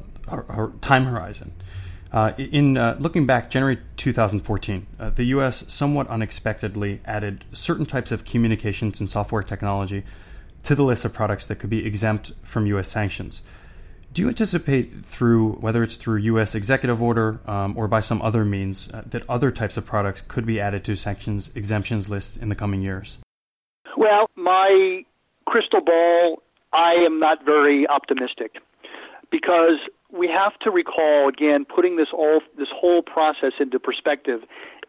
time 0.81 1.05
horizon. 1.05 1.53
Uh, 2.13 2.33
in 2.39 2.77
uh, 2.77 2.97
looking 3.01 3.27
back, 3.27 3.51
January 3.51 3.77
2014, 3.97 4.87
uh, 5.01 5.11
the 5.11 5.25
U.S. 5.25 5.65
somewhat 5.73 6.07
unexpectedly 6.07 7.01
added 7.05 7.45
certain 7.53 7.87
types 7.87 8.13
of 8.13 8.25
communications 8.25 9.01
and 9.01 9.11
software 9.11 9.43
technology 9.43 10.05
to 10.63 10.77
the 10.77 10.85
list 10.85 11.05
of 11.05 11.13
products 11.13 11.45
that 11.47 11.57
could 11.57 11.71
be 11.71 11.85
exempt 11.85 12.33
from 12.45 12.67
U.S. 12.67 12.89
sanctions. 12.89 13.43
Do 14.15 14.23
you 14.23 14.29
anticipate 14.29 15.05
through 15.05 15.55
whether 15.55 15.83
it's 15.83 15.97
through 15.97 16.19
U.S. 16.19 16.55
executive 16.55 17.03
order 17.03 17.41
um, 17.47 17.77
or 17.77 17.89
by 17.89 17.99
some 17.99 18.23
other 18.23 18.45
means 18.45 18.89
uh, 18.95 19.03
that 19.07 19.29
other 19.29 19.51
types 19.51 19.77
of 19.77 19.85
products 19.85 20.23
could 20.29 20.47
be 20.47 20.61
added 20.61 20.85
to 20.85 20.95
sanctions 20.95 21.51
exemptions 21.57 22.09
lists 22.09 22.37
in 22.37 22.49
the 22.49 22.55
coming 22.55 22.81
years? 22.81 23.19
Well, 23.97 24.31
my 24.37 25.05
crystal 25.47 25.81
ball, 25.81 26.45
I 26.73 26.93
am 26.93 27.19
not 27.19 27.45
very 27.45 27.89
optimistic 27.89 28.59
because 29.33 29.81
we 30.13 30.29
have 30.29 30.57
to 30.61 30.71
recall 30.71 31.29
again, 31.29 31.65
putting 31.65 31.97
this 31.97 32.09
all 32.13 32.41
this 32.57 32.69
whole 32.73 33.03
process 33.03 33.55
into 33.59 33.81
perspective, 33.81 34.43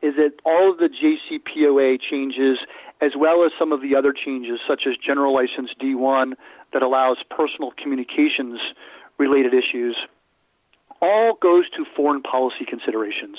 is 0.04 0.14
that 0.18 0.34
all 0.46 0.70
of 0.70 0.78
the 0.78 0.88
JCPOA 0.88 2.00
changes 2.00 2.60
as 3.02 3.14
well 3.18 3.44
as 3.44 3.52
some 3.58 3.72
of 3.72 3.82
the 3.82 3.96
other 3.96 4.14
changes, 4.14 4.60
such 4.68 4.84
as 4.86 4.94
General 5.04 5.34
License 5.34 5.72
D1 5.82 6.34
that 6.74 6.84
allows 6.84 7.18
personal 7.32 7.72
communications 7.82 8.60
related 9.17 9.54
issues, 9.54 9.95
all 11.01 11.38
goes 11.41 11.69
to 11.71 11.86
foreign 11.95 12.21
policy 12.21 12.65
considerations, 12.67 13.38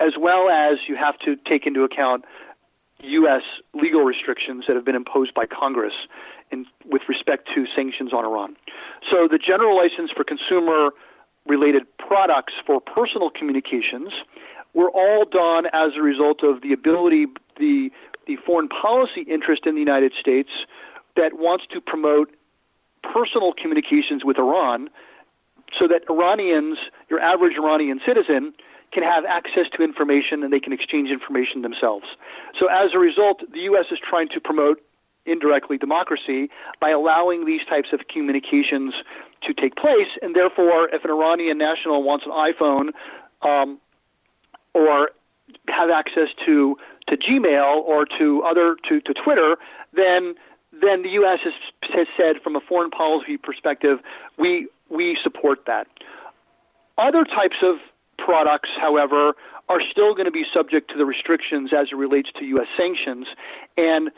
as 0.00 0.12
well 0.18 0.48
as 0.48 0.78
you 0.88 0.96
have 0.96 1.18
to 1.20 1.36
take 1.48 1.66
into 1.66 1.82
account 1.84 2.24
U.S. 3.02 3.42
legal 3.74 4.02
restrictions 4.02 4.64
that 4.66 4.76
have 4.76 4.84
been 4.84 4.96
imposed 4.96 5.34
by 5.34 5.44
Congress 5.46 5.92
in, 6.50 6.66
with 6.86 7.02
respect 7.08 7.48
to 7.54 7.66
sanctions 7.74 8.12
on 8.12 8.24
Iran. 8.24 8.56
So 9.10 9.28
the 9.30 9.38
general 9.38 9.76
license 9.76 10.10
for 10.10 10.24
consumer 10.24 10.90
related 11.46 11.84
products 11.98 12.54
for 12.66 12.80
personal 12.80 13.30
communications 13.30 14.12
were 14.72 14.90
all 14.90 15.24
done 15.24 15.66
as 15.72 15.92
a 15.96 16.02
result 16.02 16.42
of 16.42 16.62
the 16.62 16.72
ability, 16.72 17.26
the 17.58 17.90
the 18.26 18.36
foreign 18.46 18.68
policy 18.68 19.20
interest 19.22 19.66
in 19.66 19.74
the 19.74 19.80
United 19.80 20.12
States 20.18 20.48
that 21.14 21.34
wants 21.34 21.64
to 21.70 21.78
promote 21.78 22.34
personal 23.02 23.52
communications 23.52 24.24
with 24.24 24.38
Iran 24.38 24.88
so 25.78 25.88
that 25.88 26.02
Iranians, 26.08 26.78
your 27.10 27.20
average 27.20 27.56
Iranian 27.56 28.00
citizen, 28.06 28.52
can 28.92 29.02
have 29.02 29.24
access 29.24 29.66
to 29.76 29.82
information 29.82 30.42
and 30.42 30.52
they 30.52 30.60
can 30.60 30.72
exchange 30.72 31.10
information 31.10 31.62
themselves. 31.62 32.06
So 32.58 32.68
as 32.68 32.90
a 32.94 32.98
result, 32.98 33.40
the 33.52 33.60
U.S. 33.60 33.86
is 33.90 33.98
trying 33.98 34.28
to 34.28 34.40
promote 34.40 34.80
indirectly 35.26 35.78
democracy 35.78 36.48
by 36.80 36.90
allowing 36.90 37.46
these 37.46 37.62
types 37.68 37.88
of 37.92 38.00
communications 38.08 38.94
to 39.42 39.52
take 39.54 39.74
place. 39.76 40.08
And 40.22 40.36
therefore, 40.36 40.88
if 40.92 41.04
an 41.04 41.10
Iranian 41.10 41.58
national 41.58 42.02
wants 42.02 42.24
an 42.26 42.32
iPhone 42.32 42.90
um, 43.42 43.80
or 44.74 45.10
have 45.68 45.90
access 45.90 46.28
to 46.46 46.76
to 47.08 47.16
Gmail 47.18 47.82
or 47.82 48.06
to 48.18 48.42
other 48.44 48.76
to, 48.88 49.00
to 49.00 49.14
Twitter, 49.14 49.56
then 49.92 50.34
then 50.72 51.02
the 51.02 51.10
U.S. 51.10 51.40
Has, 51.44 51.52
has 51.94 52.06
said 52.16 52.36
from 52.42 52.56
a 52.56 52.60
foreign 52.60 52.90
policy 52.90 53.36
perspective, 53.36 53.98
we 54.38 54.68
we 54.90 55.18
support 55.22 55.60
that. 55.66 55.86
Other 56.98 57.24
types 57.24 57.56
of 57.62 57.76
products, 58.18 58.70
however, 58.80 59.34
are 59.68 59.80
still 59.90 60.14
going 60.14 60.26
to 60.26 60.30
be 60.30 60.44
subject 60.52 60.90
to 60.90 60.98
the 60.98 61.04
restrictions 61.04 61.70
as 61.76 61.88
it 61.90 61.96
relates 61.96 62.30
to 62.38 62.44
U.S. 62.44 62.68
sanctions, 62.76 63.26
and 63.76 64.10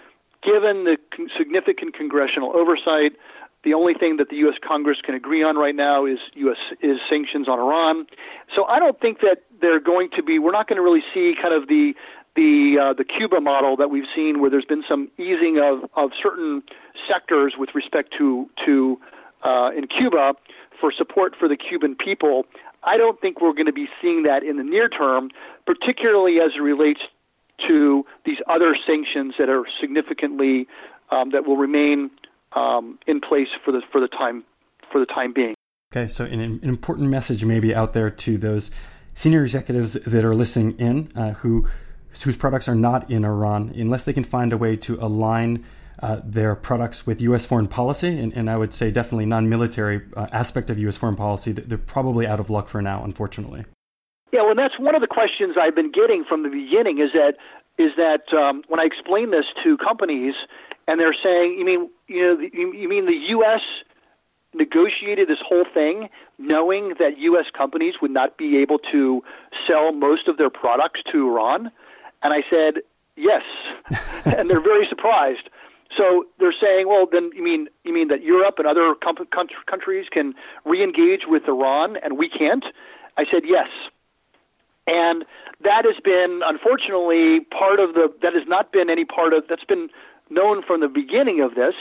given 0.42 0.84
the 0.84 0.98
significant 1.36 1.94
congressional 1.94 2.54
oversight, 2.54 3.12
the 3.64 3.74
only 3.74 3.94
thing 3.94 4.16
that 4.18 4.28
the 4.28 4.36
U.S. 4.36 4.56
Congress 4.66 4.98
can 5.02 5.14
agree 5.14 5.42
on 5.42 5.56
right 5.56 5.74
now 5.74 6.06
is 6.06 6.18
U.S. 6.34 6.58
is 6.82 6.98
sanctions 7.08 7.48
on 7.48 7.58
Iran. 7.58 8.06
So 8.54 8.64
I 8.66 8.78
don't 8.78 9.00
think 9.00 9.20
that 9.20 9.38
they're 9.60 9.80
going 9.80 10.10
to 10.16 10.22
be. 10.22 10.38
We're 10.38 10.52
not 10.52 10.68
going 10.68 10.76
to 10.76 10.82
really 10.82 11.02
see 11.12 11.34
kind 11.40 11.54
of 11.54 11.68
the 11.68 11.94
the 12.36 12.76
uh, 12.80 12.92
the 12.92 13.04
Cuba 13.04 13.40
model 13.40 13.76
that 13.76 13.90
we've 13.90 14.06
seen, 14.14 14.40
where 14.40 14.50
there's 14.50 14.64
been 14.64 14.84
some 14.88 15.10
easing 15.18 15.58
of 15.58 15.90
of 15.96 16.10
certain 16.22 16.62
sectors 17.08 17.54
with 17.58 17.70
respect 17.74 18.14
to 18.18 18.48
to 18.64 19.00
uh, 19.42 19.70
in 19.76 19.86
Cuba 19.86 20.34
for 20.80 20.92
support 20.92 21.34
for 21.38 21.48
the 21.48 21.56
Cuban 21.56 21.94
people. 21.94 22.44
I 22.84 22.96
don't 22.96 23.20
think 23.20 23.40
we're 23.40 23.52
going 23.52 23.66
to 23.66 23.72
be 23.72 23.88
seeing 24.00 24.22
that 24.24 24.42
in 24.42 24.56
the 24.56 24.62
near 24.62 24.88
term, 24.88 25.30
particularly 25.66 26.40
as 26.40 26.52
it 26.56 26.60
relates 26.60 27.00
to 27.66 28.04
these 28.24 28.38
other 28.48 28.76
sanctions 28.86 29.34
that 29.38 29.48
are 29.48 29.64
significantly 29.80 30.68
um, 31.10 31.30
that 31.30 31.46
will 31.46 31.56
remain 31.56 32.10
um, 32.52 32.98
in 33.06 33.20
place 33.20 33.48
for 33.64 33.72
the 33.72 33.82
for 33.90 34.00
the 34.00 34.08
time 34.08 34.44
for 34.90 35.00
the 35.00 35.06
time 35.06 35.32
being. 35.32 35.54
Okay, 35.92 36.08
so 36.08 36.24
an, 36.24 36.40
an, 36.40 36.60
important 36.62 37.08
message 37.08 37.44
maybe 37.44 37.74
out 37.74 37.92
there 37.92 38.10
to 38.10 38.38
those 38.38 38.70
senior 39.14 39.44
executives 39.44 39.92
that 39.94 40.24
are 40.24 40.34
listening 40.34 40.76
in 40.78 41.10
uh, 41.14 41.30
who 41.32 41.66
whose 42.22 42.36
products 42.36 42.68
are 42.68 42.74
not 42.74 43.10
in 43.10 43.24
Iran, 43.24 43.72
unless 43.76 44.04
they 44.04 44.12
can 44.12 44.24
find 44.24 44.52
a 44.52 44.58
way 44.58 44.76
to 44.76 44.96
align 45.00 45.64
uh, 46.00 46.20
their 46.24 46.54
products 46.54 47.06
with 47.06 47.20
U.S. 47.22 47.46
foreign 47.46 47.68
policy, 47.68 48.18
and, 48.18 48.32
and 48.34 48.50
I 48.50 48.56
would 48.56 48.74
say 48.74 48.90
definitely 48.90 49.26
non-military 49.26 50.02
uh, 50.16 50.26
aspect 50.32 50.70
of 50.70 50.78
U.S. 50.78 50.96
foreign 50.96 51.16
policy, 51.16 51.52
they're 51.52 51.78
probably 51.78 52.26
out 52.26 52.40
of 52.40 52.50
luck 52.50 52.68
for 52.68 52.82
now, 52.82 53.02
unfortunately. 53.04 53.64
Yeah, 54.32 54.42
well, 54.42 54.54
that's 54.54 54.78
one 54.78 54.94
of 54.94 55.00
the 55.00 55.06
questions 55.06 55.56
I've 55.60 55.74
been 55.74 55.92
getting 55.92 56.24
from 56.24 56.42
the 56.42 56.48
beginning. 56.48 56.98
Is 56.98 57.12
that 57.12 57.34
is 57.78 57.92
that 57.96 58.32
um, 58.36 58.62
when 58.68 58.80
I 58.80 58.84
explain 58.84 59.30
this 59.30 59.46
to 59.64 59.76
companies, 59.78 60.34
and 60.88 61.00
they're 61.00 61.14
saying, 61.14 61.56
"You 61.58 61.64
mean 61.64 61.90
you 62.08 62.22
know 62.22 62.40
you, 62.40 62.72
you 62.74 62.88
mean 62.88 63.06
the 63.06 63.20
U.S." 63.30 63.60
negotiated 64.54 65.28
this 65.28 65.38
whole 65.46 65.66
thing 65.74 66.08
knowing 66.38 66.94
that 66.98 67.18
U.S. 67.18 67.44
companies 67.56 67.94
would 68.00 68.10
not 68.10 68.38
be 68.38 68.56
able 68.56 68.78
to 68.78 69.22
sell 69.66 69.92
most 69.92 70.28
of 70.28 70.38
their 70.38 70.48
products 70.48 71.00
to 71.12 71.28
Iran? 71.28 71.70
And 72.22 72.32
I 72.32 72.42
said, 72.48 72.82
yes. 73.16 73.42
and 74.24 74.48
they're 74.48 74.60
very 74.60 74.86
surprised. 74.88 75.50
So 75.96 76.24
they're 76.38 76.54
saying, 76.58 76.88
well, 76.88 77.06
then 77.10 77.30
you 77.34 77.42
mean 77.42 77.68
you 77.84 77.92
mean 77.92 78.08
that 78.08 78.22
Europe 78.22 78.56
and 78.58 78.66
other 78.66 78.94
com- 79.02 79.16
countries 79.66 80.06
can 80.10 80.34
re-engage 80.64 81.22
with 81.26 81.44
Iran 81.48 81.96
and 82.02 82.18
we 82.18 82.28
can't? 82.28 82.64
I 83.16 83.24
said 83.30 83.42
yes, 83.46 83.68
and 84.86 85.24
that 85.62 85.84
has 85.84 85.96
been 86.02 86.42
unfortunately 86.44 87.40
part 87.40 87.80
of 87.80 87.94
the 87.94 88.12
that 88.22 88.34
has 88.34 88.46
not 88.46 88.72
been 88.72 88.90
any 88.90 89.04
part 89.04 89.32
of 89.32 89.44
that's 89.48 89.64
been 89.64 89.88
known 90.30 90.62
from 90.62 90.80
the 90.80 90.88
beginning 90.88 91.40
of 91.40 91.54
this, 91.54 91.74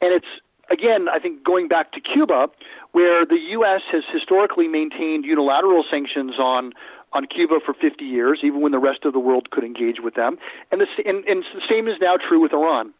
and 0.00 0.12
it's 0.12 0.26
again 0.70 1.08
I 1.08 1.18
think 1.18 1.44
going 1.44 1.68
back 1.68 1.92
to 1.92 2.00
Cuba, 2.00 2.48
where 2.92 3.24
the 3.24 3.38
U.S. 3.50 3.82
has 3.92 4.02
historically 4.12 4.68
maintained 4.68 5.24
unilateral 5.24 5.84
sanctions 5.88 6.38
on 6.38 6.72
on 7.12 7.26
Cuba 7.26 7.58
for 7.64 7.74
50 7.74 8.04
years, 8.04 8.40
even 8.44 8.60
when 8.60 8.70
the 8.70 8.78
rest 8.78 9.04
of 9.04 9.12
the 9.12 9.18
world 9.18 9.50
could 9.50 9.64
engage 9.64 10.00
with 10.00 10.14
them, 10.14 10.38
and 10.70 10.82
and, 11.04 11.24
and 11.24 11.44
the 11.54 11.62
same 11.68 11.88
is 11.88 11.96
now 12.00 12.16
true 12.16 12.40
with 12.40 12.52
Iran. 12.52 12.92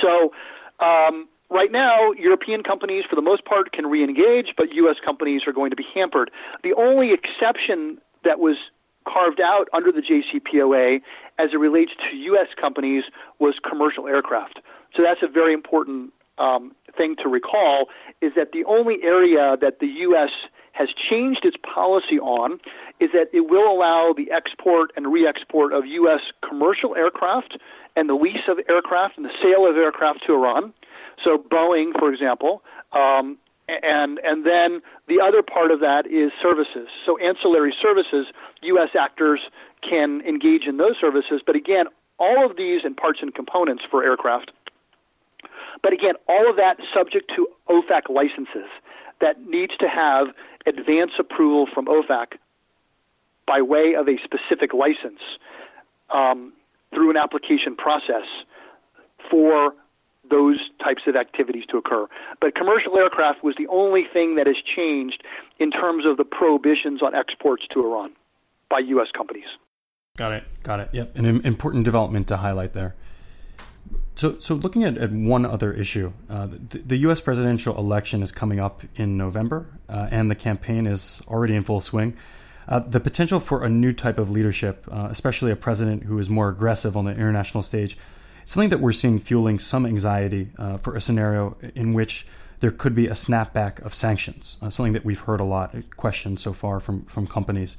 So 0.00 0.32
um, 0.84 1.28
right 1.50 1.72
now, 1.72 2.12
European 2.12 2.62
companies, 2.62 3.04
for 3.08 3.16
the 3.16 3.22
most 3.22 3.44
part, 3.44 3.72
can 3.72 3.86
re-engage, 3.86 4.54
but 4.56 4.72
U.S. 4.74 4.96
companies 5.04 5.42
are 5.46 5.52
going 5.52 5.70
to 5.70 5.76
be 5.76 5.86
hampered. 5.94 6.30
The 6.62 6.74
only 6.74 7.12
exception 7.12 7.98
that 8.24 8.38
was 8.38 8.56
carved 9.06 9.40
out 9.40 9.68
under 9.72 9.90
the 9.90 10.02
JCPOA 10.02 11.00
as 11.38 11.50
it 11.52 11.56
relates 11.56 11.92
to 12.10 12.16
U.S. 12.16 12.48
companies 12.60 13.04
was 13.38 13.54
commercial 13.68 14.06
aircraft. 14.06 14.60
So 14.94 15.02
that's 15.02 15.22
a 15.22 15.28
very 15.28 15.54
important 15.54 16.12
um, 16.38 16.74
thing 16.96 17.16
to 17.22 17.28
recall 17.28 17.86
is 18.20 18.32
that 18.36 18.52
the 18.52 18.64
only 18.64 18.98
area 19.02 19.56
that 19.60 19.80
the 19.80 19.86
U.S. 19.86 20.30
has 20.78 20.90
changed 21.10 21.44
its 21.44 21.56
policy 21.56 22.20
on 22.20 22.60
is 23.00 23.10
that 23.12 23.26
it 23.32 23.50
will 23.50 23.68
allow 23.68 24.14
the 24.16 24.30
export 24.30 24.92
and 24.96 25.12
re-export 25.12 25.72
of 25.72 25.84
U.S. 25.86 26.20
commercial 26.48 26.94
aircraft 26.94 27.58
and 27.96 28.08
the 28.08 28.14
lease 28.14 28.46
of 28.46 28.58
aircraft 28.68 29.16
and 29.16 29.26
the 29.26 29.34
sale 29.42 29.68
of 29.68 29.76
aircraft 29.76 30.20
to 30.26 30.34
Iran. 30.34 30.72
So 31.22 31.36
Boeing, 31.36 31.98
for 31.98 32.12
example, 32.12 32.62
um, 32.92 33.38
and 33.68 34.20
and 34.22 34.46
then 34.46 34.80
the 35.08 35.20
other 35.20 35.42
part 35.42 35.72
of 35.72 35.80
that 35.80 36.06
is 36.06 36.30
services. 36.40 36.88
So 37.04 37.18
ancillary 37.18 37.74
services, 37.82 38.26
U.S. 38.62 38.90
actors 38.98 39.40
can 39.82 40.20
engage 40.22 40.62
in 40.66 40.76
those 40.76 40.94
services. 41.00 41.42
But 41.44 41.56
again, 41.56 41.86
all 42.20 42.48
of 42.48 42.56
these 42.56 42.82
and 42.84 42.96
parts 42.96 43.18
and 43.20 43.34
components 43.34 43.82
for 43.90 44.04
aircraft. 44.04 44.52
But 45.82 45.92
again, 45.92 46.14
all 46.28 46.48
of 46.48 46.56
that 46.56 46.78
subject 46.94 47.30
to 47.34 47.48
OFAC 47.68 48.08
licenses 48.08 48.70
that 49.20 49.40
needs 49.42 49.76
to 49.78 49.88
have 49.88 50.28
advance 50.68 51.12
approval 51.18 51.66
from 51.72 51.86
OFAC 51.86 52.38
by 53.46 53.62
way 53.62 53.94
of 53.98 54.08
a 54.08 54.16
specific 54.24 54.74
license. 54.74 55.20
Um, 56.10 56.52
through 56.92 57.10
an 57.10 57.16
application 57.16 57.76
process 57.76 58.26
for 59.30 59.74
those 60.30 60.58
types 60.82 61.02
of 61.06 61.16
activities 61.16 61.64
to 61.70 61.78
occur. 61.78 62.06
But 62.40 62.54
commercial 62.54 62.96
aircraft 62.96 63.42
was 63.42 63.54
the 63.56 63.66
only 63.68 64.04
thing 64.12 64.36
that 64.36 64.46
has 64.46 64.56
changed 64.56 65.22
in 65.58 65.70
terms 65.70 66.04
of 66.06 66.16
the 66.16 66.24
prohibitions 66.24 67.02
on 67.02 67.14
exports 67.14 67.64
to 67.72 67.80
Iran 67.80 68.12
by 68.70 68.80
U.S. 68.80 69.08
companies. 69.16 69.46
Got 70.16 70.32
it. 70.32 70.44
Got 70.62 70.80
it. 70.80 70.90
Yep. 70.92 71.16
An 71.16 71.46
important 71.46 71.84
development 71.84 72.28
to 72.28 72.36
highlight 72.36 72.74
there. 72.74 72.94
So, 74.16 74.38
so 74.40 74.54
looking 74.54 74.82
at, 74.82 74.98
at 74.98 75.12
one 75.12 75.46
other 75.46 75.72
issue, 75.72 76.12
uh, 76.28 76.46
the, 76.46 76.78
the, 76.78 76.96
U.S. 76.98 77.20
presidential 77.20 77.78
election 77.78 78.22
is 78.22 78.32
coming 78.32 78.58
up 78.58 78.82
in 78.96 79.16
November, 79.16 79.66
uh, 79.88 80.08
and 80.10 80.28
the 80.28 80.34
campaign 80.34 80.86
is 80.86 81.22
already 81.28 81.54
in 81.54 81.62
full 81.62 81.80
swing. 81.80 82.16
Uh, 82.66 82.80
the 82.80 83.00
potential 83.00 83.40
for 83.40 83.64
a 83.64 83.68
new 83.68 83.92
type 83.92 84.18
of 84.18 84.30
leadership, 84.30 84.86
uh, 84.90 85.08
especially 85.10 85.50
a 85.50 85.56
president 85.56 86.02
who 86.04 86.18
is 86.18 86.28
more 86.28 86.48
aggressive 86.48 86.96
on 86.96 87.04
the 87.04 87.12
international 87.12 87.62
stage, 87.62 87.96
something 88.44 88.70
that 88.70 88.80
we're 88.80 88.92
seeing 88.92 89.18
fueling 89.18 89.58
some 89.58 89.86
anxiety 89.86 90.50
uh, 90.58 90.76
for 90.78 90.96
a 90.96 91.00
scenario 91.00 91.56
in 91.74 91.94
which 91.94 92.26
there 92.60 92.70
could 92.70 92.94
be 92.94 93.06
a 93.06 93.12
snapback 93.12 93.80
of 93.84 93.94
sanctions, 93.94 94.56
uh, 94.60 94.68
something 94.68 94.92
that 94.92 95.04
we've 95.04 95.20
heard 95.20 95.40
a 95.40 95.44
lot 95.44 95.74
questioned 95.96 96.40
so 96.40 96.52
far 96.52 96.80
from, 96.80 97.02
from 97.04 97.26
companies. 97.26 97.76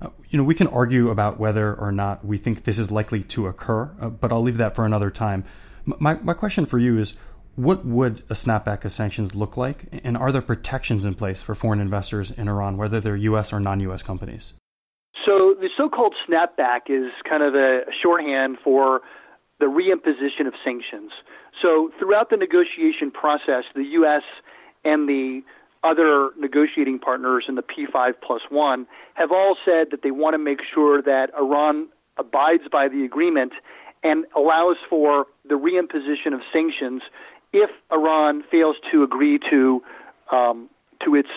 Uh, 0.00 0.08
you 0.28 0.36
know, 0.36 0.44
we 0.44 0.54
can 0.54 0.66
argue 0.68 1.10
about 1.10 1.38
whether 1.38 1.74
or 1.74 1.90
not 1.90 2.24
we 2.24 2.38
think 2.38 2.64
this 2.64 2.78
is 2.78 2.90
likely 2.90 3.22
to 3.22 3.46
occur, 3.46 3.84
but 3.84 4.32
I'll 4.32 4.42
leave 4.42 4.58
that 4.58 4.74
for 4.74 4.84
another 4.84 5.10
time. 5.10 5.44
My, 5.84 6.14
my 6.14 6.34
question 6.34 6.66
for 6.66 6.78
you 6.78 6.98
is 6.98 7.14
what 7.54 7.86
would 7.86 8.22
a 8.28 8.34
snapback 8.34 8.84
of 8.84 8.92
sanctions 8.92 9.34
look 9.34 9.56
like? 9.56 10.00
And 10.04 10.16
are 10.16 10.30
there 10.30 10.42
protections 10.42 11.04
in 11.04 11.14
place 11.14 11.40
for 11.40 11.54
foreign 11.54 11.80
investors 11.80 12.30
in 12.30 12.48
Iran, 12.48 12.76
whether 12.76 13.00
they're 13.00 13.16
U.S. 13.16 13.52
or 13.52 13.60
non 13.60 13.80
U.S. 13.80 14.02
companies? 14.02 14.52
So 15.24 15.54
the 15.58 15.70
so 15.76 15.88
called 15.88 16.14
snapback 16.28 16.90
is 16.90 17.10
kind 17.28 17.42
of 17.42 17.54
a 17.54 17.80
shorthand 18.02 18.58
for 18.62 19.00
the 19.58 19.66
reimposition 19.66 20.46
of 20.46 20.54
sanctions. 20.62 21.10
So 21.62 21.90
throughout 21.98 22.28
the 22.28 22.36
negotiation 22.36 23.10
process, 23.10 23.64
the 23.74 23.84
U.S. 23.84 24.22
and 24.84 25.08
the 25.08 25.40
other 25.86 26.30
negotiating 26.38 26.98
partners 26.98 27.44
in 27.48 27.54
the 27.54 27.62
P5 27.62 28.14
plus 28.22 28.42
one 28.50 28.86
have 29.14 29.30
all 29.30 29.56
said 29.64 29.88
that 29.90 30.02
they 30.02 30.10
want 30.10 30.34
to 30.34 30.38
make 30.38 30.60
sure 30.74 31.00
that 31.02 31.30
Iran 31.38 31.88
abides 32.18 32.64
by 32.70 32.88
the 32.88 33.04
agreement 33.04 33.52
and 34.02 34.24
allows 34.34 34.76
for 34.88 35.26
the 35.48 35.54
reimposition 35.54 36.34
of 36.34 36.40
sanctions 36.52 37.02
if 37.52 37.70
Iran 37.92 38.42
fails 38.50 38.76
to 38.90 39.02
agree 39.02 39.38
to 39.50 39.82
um, 40.30 40.68
to 41.04 41.14
its 41.14 41.28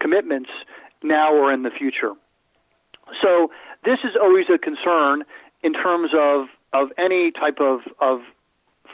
commitments 0.00 0.50
now 1.02 1.34
or 1.34 1.52
in 1.52 1.62
the 1.62 1.70
future. 1.70 2.12
So 3.22 3.50
this 3.84 3.98
is 4.04 4.12
always 4.20 4.46
a 4.52 4.58
concern 4.58 5.24
in 5.62 5.72
terms 5.72 6.10
of 6.16 6.46
of 6.72 6.88
any 6.98 7.30
type 7.30 7.58
of 7.60 7.80
of 8.00 8.20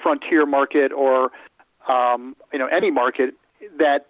frontier 0.03 0.47
market 0.47 0.93
or 0.93 1.31
um, 1.89 2.37
you 2.53 2.59
know 2.59 2.67
any 2.67 2.91
market 2.91 3.35
that 3.79 4.07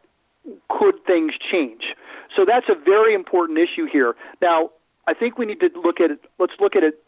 could 0.69 0.95
things 1.07 1.33
change. 1.39 1.95
So 2.35 2.45
that's 2.47 2.69
a 2.69 2.75
very 2.75 3.15
important 3.15 3.59
issue 3.59 3.87
here. 3.87 4.15
Now, 4.41 4.71
I 5.07 5.15
think 5.15 5.39
we 5.39 5.47
need 5.47 5.61
to 5.61 5.71
look 5.83 6.01
at 6.01 6.11
it. 6.11 6.21
Let's 6.39 6.55
look 6.61 6.77
at 6.77 6.83
it 6.83 7.03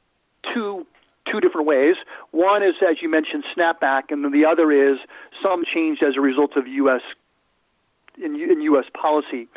two 0.53 0.87
two 1.31 1.41
different 1.41 1.67
ways. 1.67 1.97
One 2.33 2.63
is, 2.63 2.75
as 2.87 2.97
you 3.01 3.11
mentioned, 3.11 3.45
snapback, 3.57 4.11
and 4.11 4.25
then 4.25 4.33
the 4.33 4.45
other 4.45 4.71
is 4.71 4.99
some 5.43 5.65
change 5.65 6.01
as 6.03 6.17
a 6.17 6.21
result 6.21 6.55
of 6.57 6.67
U.S. 6.67 7.01
in, 8.23 8.37
in 8.37 8.61
U.S. 8.61 8.85
policy. 8.93 9.49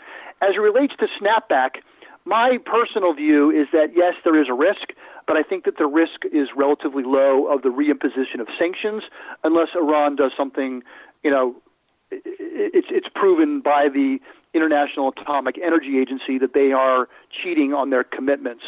As 0.42 0.56
it 0.56 0.60
relates 0.60 0.94
to 1.00 1.08
snapback, 1.20 1.82
my 2.24 2.58
personal 2.66 3.14
view 3.14 3.50
is 3.52 3.68
that 3.74 3.92
yes, 3.96 4.14
there 4.24 4.40
is 4.40 4.48
a 4.50 4.54
risk, 4.54 4.94
but 5.28 5.36
I 5.36 5.44
think 5.44 5.66
that 5.66 5.78
the 5.78 5.88
risk 5.88 6.24
is 6.32 6.50
relatively 6.56 7.04
low 7.04 7.48
of 7.48 7.64
the 7.64 7.70
reimposition 7.70 8.40
of 8.40 8.48
sanctions 8.58 9.04
unless 9.44 9.70
Iran 9.76 10.16
does 10.16 10.32
something, 10.38 10.84
you 11.24 11.32
know, 11.32 11.56
it's 12.12 12.88
it's 12.90 13.08
proven 13.14 13.62
by 13.62 13.88
the 13.90 14.20
International 14.54 15.10
Atomic 15.10 15.60
Energy 15.64 16.00
Agency 16.00 16.38
that 16.40 16.54
they 16.54 16.72
are 16.72 17.08
cheating 17.32 17.74
on 17.74 17.90
their 17.90 18.04
commitments. 18.04 18.64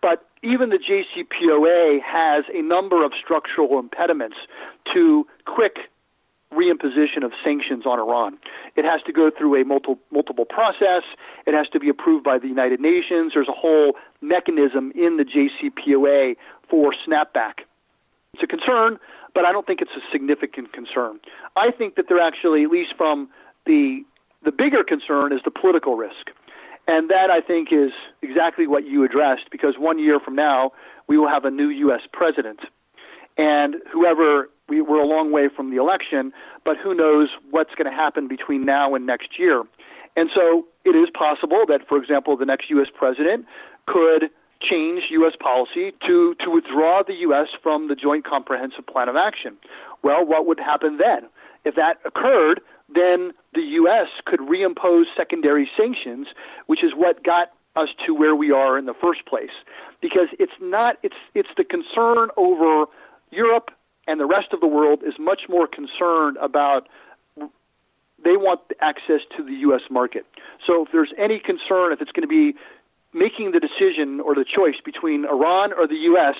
But 0.00 0.26
even 0.42 0.70
the 0.70 0.78
JCPOA 0.78 2.00
has 2.02 2.44
a 2.52 2.62
number 2.62 3.04
of 3.04 3.12
structural 3.22 3.78
impediments 3.78 4.36
to 4.92 5.26
quick 5.46 5.78
reimposition 6.52 7.24
of 7.24 7.32
sanctions 7.42 7.84
on 7.84 7.98
Iran. 7.98 8.38
It 8.76 8.84
has 8.84 9.02
to 9.06 9.12
go 9.12 9.30
through 9.36 9.60
a 9.60 9.64
multiple, 9.64 9.98
multiple 10.12 10.44
process. 10.44 11.02
It 11.46 11.54
has 11.54 11.68
to 11.72 11.80
be 11.80 11.88
approved 11.88 12.24
by 12.24 12.38
the 12.38 12.46
United 12.46 12.80
Nations. 12.80 13.32
There's 13.34 13.48
a 13.48 13.52
whole 13.52 13.94
mechanism 14.20 14.92
in 14.94 15.16
the 15.16 15.24
JCPOA 15.24 16.36
for 16.70 16.94
snapback. 17.06 17.64
It's 18.34 18.42
a 18.42 18.46
concern, 18.46 18.98
but 19.34 19.44
I 19.44 19.52
don't 19.52 19.66
think 19.66 19.80
it's 19.80 19.90
a 19.96 20.12
significant 20.12 20.72
concern. 20.72 21.20
I 21.56 21.70
think 21.70 21.96
that 21.96 22.06
they're 22.08 22.20
actually, 22.20 22.64
at 22.64 22.70
least 22.70 22.94
from 22.96 23.28
the 23.66 24.02
the 24.44 24.52
bigger 24.52 24.84
concern, 24.84 25.32
is 25.32 25.40
the 25.44 25.50
political 25.50 25.96
risk. 25.96 26.30
And 26.86 27.08
that, 27.08 27.30
I 27.30 27.40
think, 27.40 27.68
is 27.72 27.92
exactly 28.20 28.66
what 28.66 28.86
you 28.86 29.02
addressed 29.04 29.50
because 29.50 29.76
one 29.78 29.98
year 29.98 30.20
from 30.20 30.34
now, 30.34 30.72
we 31.06 31.16
will 31.16 31.28
have 31.28 31.46
a 31.46 31.50
new 31.50 31.68
U.S. 31.68 32.02
president. 32.12 32.60
And 33.38 33.76
whoever, 33.90 34.50
we, 34.68 34.82
we're 34.82 35.00
a 35.00 35.06
long 35.06 35.32
way 35.32 35.48
from 35.48 35.70
the 35.70 35.78
election, 35.78 36.30
but 36.62 36.76
who 36.76 36.94
knows 36.94 37.30
what's 37.50 37.74
going 37.74 37.90
to 37.90 37.96
happen 37.96 38.28
between 38.28 38.66
now 38.66 38.94
and 38.94 39.06
next 39.06 39.38
year. 39.38 39.64
And 40.14 40.30
so 40.34 40.66
it 40.84 40.90
is 40.90 41.08
possible 41.10 41.64
that, 41.68 41.88
for 41.88 41.96
example, 41.96 42.36
the 42.36 42.44
next 42.44 42.68
U.S. 42.70 42.88
president 42.94 43.46
could 43.86 44.30
change 44.68 45.04
U.S. 45.10 45.34
policy 45.38 45.92
to, 46.06 46.34
to 46.40 46.50
withdraw 46.50 47.02
the 47.06 47.14
U.S. 47.28 47.48
from 47.62 47.88
the 47.88 47.94
Joint 47.94 48.24
Comprehensive 48.24 48.86
Plan 48.86 49.08
of 49.08 49.16
Action. 49.16 49.56
Well, 50.02 50.24
what 50.24 50.46
would 50.46 50.58
happen 50.58 50.98
then? 50.98 51.28
If 51.64 51.74
that 51.76 51.98
occurred, 52.04 52.60
then 52.94 53.32
the 53.54 53.62
U.S. 53.62 54.08
could 54.26 54.40
reimpose 54.40 55.04
secondary 55.16 55.68
sanctions, 55.76 56.28
which 56.66 56.84
is 56.84 56.92
what 56.94 57.24
got 57.24 57.52
us 57.76 57.88
to 58.06 58.14
where 58.14 58.36
we 58.36 58.50
are 58.50 58.78
in 58.78 58.86
the 58.86 58.94
first 58.94 59.26
place. 59.26 59.50
Because 60.00 60.28
it's 60.38 60.52
not, 60.60 60.96
it's, 61.02 61.16
it's 61.34 61.48
the 61.56 61.64
concern 61.64 62.28
over 62.36 62.86
Europe 63.30 63.70
and 64.06 64.20
the 64.20 64.26
rest 64.26 64.48
of 64.52 64.60
the 64.60 64.66
world 64.66 65.02
is 65.04 65.14
much 65.18 65.42
more 65.48 65.66
concerned 65.66 66.36
about 66.40 66.88
they 68.24 68.36
want 68.36 68.60
access 68.80 69.20
to 69.36 69.44
the 69.44 69.52
U.S. 69.68 69.82
market. 69.90 70.24
So 70.66 70.84
if 70.84 70.92
there's 70.92 71.12
any 71.18 71.38
concern, 71.38 71.92
if 71.92 72.00
it's 72.00 72.12
going 72.12 72.26
to 72.26 72.28
be 72.28 72.58
making 73.14 73.52
the 73.52 73.60
decision 73.60 74.20
or 74.20 74.34
the 74.34 74.44
choice 74.44 74.76
between 74.84 75.24
Iran 75.24 75.72
or 75.72 75.86
the 75.86 75.96
U.S., 76.12 76.34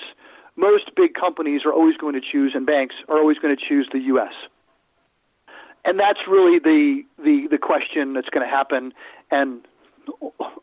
most 0.57 0.91
big 0.95 1.13
companies 1.13 1.61
are 1.65 1.73
always 1.73 1.97
going 1.97 2.13
to 2.13 2.21
choose, 2.21 2.51
and 2.53 2.65
banks 2.65 2.95
are 3.09 3.17
always 3.17 3.37
going 3.39 3.55
to 3.55 3.61
choose 3.61 3.87
the 3.91 3.99
U.S. 3.99 4.33
And 5.83 5.99
that's 5.99 6.19
really 6.27 6.59
the 6.59 7.03
the, 7.17 7.47
the 7.49 7.57
question 7.57 8.13
that's 8.13 8.29
going 8.29 8.45
to 8.45 8.49
happen, 8.49 8.93
and 9.31 9.61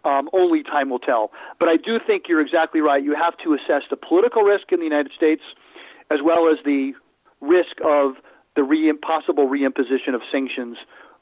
um, 0.05 0.29
only 0.33 0.63
time 0.63 0.91
will 0.91 0.99
tell. 0.99 1.31
But 1.59 1.69
I 1.69 1.77
do 1.77 1.99
think 2.05 2.25
you're 2.29 2.41
exactly 2.41 2.81
right. 2.81 3.03
You 3.03 3.15
have 3.15 3.37
to 3.45 3.55
assess 3.55 3.83
the 3.91 3.97
political 3.97 4.43
risk 4.43 4.73
in 4.73 4.79
the 4.79 4.85
United 4.85 5.13
States, 5.17 5.43
as 6.11 6.21
well 6.25 6.49
as 6.49 6.59
the 6.65 6.93
risk 7.41 7.77
of 7.85 8.15
the 8.57 8.63
re- 8.63 8.93
possible 8.93 9.49
reimposition 9.49 10.15
of 10.15 10.23
sanctions 10.31 10.77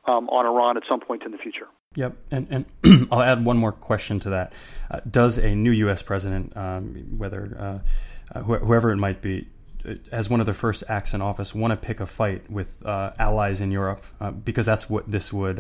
um, 0.07 0.29
on 0.29 0.47
Iran 0.47 0.77
at 0.77 0.83
some 0.89 1.01
point 1.01 1.23
in 1.25 1.33
the 1.33 1.39
future. 1.39 1.67
Yep, 1.97 2.19
and 2.31 2.47
and 2.85 3.09
I'll 3.11 3.21
add 3.21 3.45
one 3.45 3.57
more 3.57 3.73
question 3.73 4.21
to 4.21 4.31
that. 4.31 4.53
Uh, 4.89 5.01
does 5.11 5.39
a 5.39 5.57
new 5.57 5.73
U.S. 5.73 6.03
president, 6.03 6.57
um, 6.57 7.19
whether 7.19 7.57
uh, 7.59 8.39
uh, 8.39 8.43
wh- 8.43 8.65
whoever 8.65 8.93
it 8.93 8.97
might 8.97 9.21
be, 9.21 9.49
uh, 9.85 9.95
as 10.13 10.31
one 10.31 10.39
of 10.39 10.47
their 10.47 10.55
first 10.55 10.85
acts 10.87 11.15
in 11.15 11.21
office, 11.21 11.53
want 11.53 11.73
to 11.73 11.77
pick 11.77 11.99
a 11.99 12.07
fight 12.07 12.49
with 12.49 12.69
uh, 12.87 13.11
allies 13.19 13.61
in 13.61 13.73
Europe? 13.73 14.05
Uh, 14.21 14.31
because 14.31 14.65
that's 14.65 14.89
what 14.89 15.11
this 15.11 15.33
would 15.33 15.59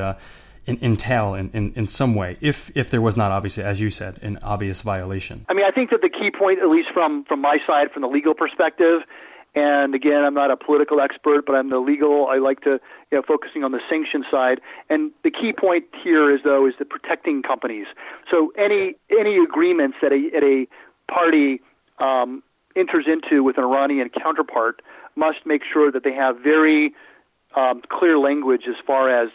entail 0.68 1.34
in, 1.34 1.50
in, 1.50 1.72
in 1.72 1.88
some 1.88 2.14
way, 2.14 2.36
if 2.40 2.70
if 2.76 2.90
there 2.90 3.02
was 3.02 3.16
not 3.16 3.32
obviously, 3.32 3.64
as 3.64 3.80
you 3.80 3.90
said, 3.90 4.16
an 4.22 4.38
obvious 4.44 4.82
violation. 4.82 5.44
I 5.48 5.54
mean, 5.54 5.64
I 5.64 5.72
think 5.72 5.90
that 5.90 6.00
the 6.00 6.08
key 6.08 6.30
point, 6.30 6.60
at 6.60 6.68
least 6.68 6.90
from 6.94 7.24
from 7.24 7.40
my 7.40 7.58
side, 7.66 7.90
from 7.90 8.02
the 8.02 8.08
legal 8.08 8.34
perspective, 8.34 9.02
and 9.54 9.94
again, 9.94 10.24
I'm 10.24 10.34
not 10.34 10.50
a 10.50 10.56
political 10.56 11.00
expert, 11.00 11.44
but 11.44 11.54
I'm 11.54 11.70
the 11.70 11.78
legal. 11.78 12.28
I 12.28 12.38
like 12.38 12.60
to, 12.60 12.78
you 13.10 13.18
know, 13.18 13.22
focusing 13.26 13.64
on 13.64 13.72
the 13.72 13.80
sanction 13.88 14.24
side. 14.30 14.60
And 14.88 15.10
the 15.24 15.30
key 15.30 15.52
point 15.52 15.86
here 16.04 16.32
is, 16.32 16.42
though, 16.44 16.66
is 16.66 16.74
the 16.78 16.84
protecting 16.84 17.42
companies. 17.42 17.86
So 18.30 18.52
any 18.56 18.94
any 19.18 19.38
agreements 19.38 19.96
that 20.02 20.12
a 20.12 20.36
at 20.36 20.44
a 20.44 20.66
party 21.12 21.60
um, 21.98 22.42
enters 22.76 23.06
into 23.08 23.42
with 23.42 23.58
an 23.58 23.64
Iranian 23.64 24.08
counterpart 24.10 24.82
must 25.16 25.38
make 25.44 25.62
sure 25.64 25.90
that 25.90 26.04
they 26.04 26.14
have 26.14 26.38
very 26.38 26.94
um, 27.56 27.82
clear 27.88 28.18
language 28.18 28.62
as 28.68 28.76
far 28.86 29.10
as 29.10 29.30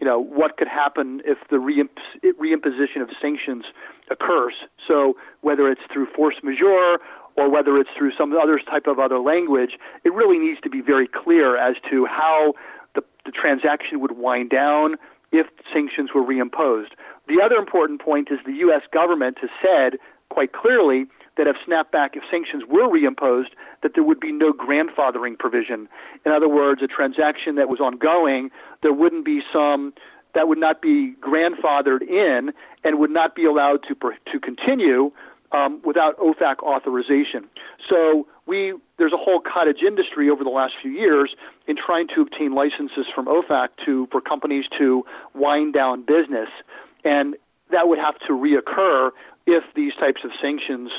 you 0.00 0.06
know 0.06 0.18
what 0.18 0.56
could 0.56 0.68
happen 0.68 1.20
if 1.26 1.36
the 1.50 1.56
reimposition 1.56 3.02
of 3.02 3.10
sanctions 3.20 3.64
occurs. 4.10 4.54
So 4.86 5.16
whether 5.42 5.70
it's 5.70 5.82
through 5.92 6.06
force 6.16 6.36
majeure 6.42 6.98
or 7.38 7.48
whether 7.48 7.78
it's 7.78 7.90
through 7.96 8.12
some 8.18 8.32
other 8.36 8.58
type 8.58 8.86
of 8.88 8.98
other 8.98 9.20
language, 9.20 9.78
it 10.04 10.12
really 10.12 10.38
needs 10.38 10.60
to 10.62 10.68
be 10.68 10.80
very 10.80 11.06
clear 11.06 11.56
as 11.56 11.76
to 11.88 12.04
how 12.04 12.52
the, 12.96 13.02
the 13.24 13.30
transaction 13.30 14.00
would 14.00 14.18
wind 14.18 14.50
down 14.50 14.96
if 15.30 15.46
sanctions 15.72 16.10
were 16.14 16.22
reimposed. 16.22 16.90
The 17.28 17.40
other 17.42 17.56
important 17.56 18.00
point 18.00 18.28
is 18.32 18.38
the 18.44 18.54
U.S. 18.66 18.82
government 18.92 19.38
has 19.40 19.50
said 19.62 19.98
quite 20.30 20.52
clearly 20.52 21.06
that 21.36 21.46
if 21.46 21.54
snapback, 21.66 22.16
if 22.16 22.24
sanctions 22.28 22.64
were 22.68 22.88
reimposed, 22.88 23.54
that 23.82 23.92
there 23.94 24.02
would 24.02 24.18
be 24.18 24.32
no 24.32 24.52
grandfathering 24.52 25.38
provision. 25.38 25.88
In 26.26 26.32
other 26.32 26.48
words, 26.48 26.82
a 26.82 26.88
transaction 26.88 27.54
that 27.54 27.68
was 27.68 27.78
ongoing, 27.78 28.50
there 28.82 28.92
wouldn't 28.92 29.24
be 29.24 29.42
some 29.52 29.94
that 30.34 30.48
would 30.48 30.58
not 30.58 30.82
be 30.82 31.14
grandfathered 31.20 32.02
in 32.02 32.52
and 32.84 32.98
would 32.98 33.10
not 33.10 33.34
be 33.34 33.44
allowed 33.44 33.82
to 33.88 33.94
to 34.32 34.40
continue 34.40 35.10
um, 35.52 35.80
without 35.84 36.18
OFAC 36.18 36.58
authorization. 36.62 37.48
So 37.88 38.26
we 38.46 38.74
there's 38.98 39.12
a 39.12 39.16
whole 39.16 39.40
cottage 39.40 39.82
industry 39.86 40.28
over 40.30 40.44
the 40.44 40.50
last 40.50 40.74
few 40.80 40.90
years 40.90 41.34
in 41.66 41.76
trying 41.76 42.08
to 42.14 42.22
obtain 42.22 42.54
licenses 42.54 43.06
from 43.14 43.26
OFAC 43.26 43.68
to 43.84 44.08
for 44.10 44.20
companies 44.20 44.64
to 44.78 45.04
wind 45.34 45.74
down 45.74 46.04
business, 46.04 46.48
and 47.04 47.36
that 47.70 47.88
would 47.88 47.98
have 47.98 48.18
to 48.26 48.32
reoccur 48.32 49.10
if 49.46 49.64
these 49.74 49.92
types 49.94 50.22
of 50.24 50.30
sanctions 50.40 50.90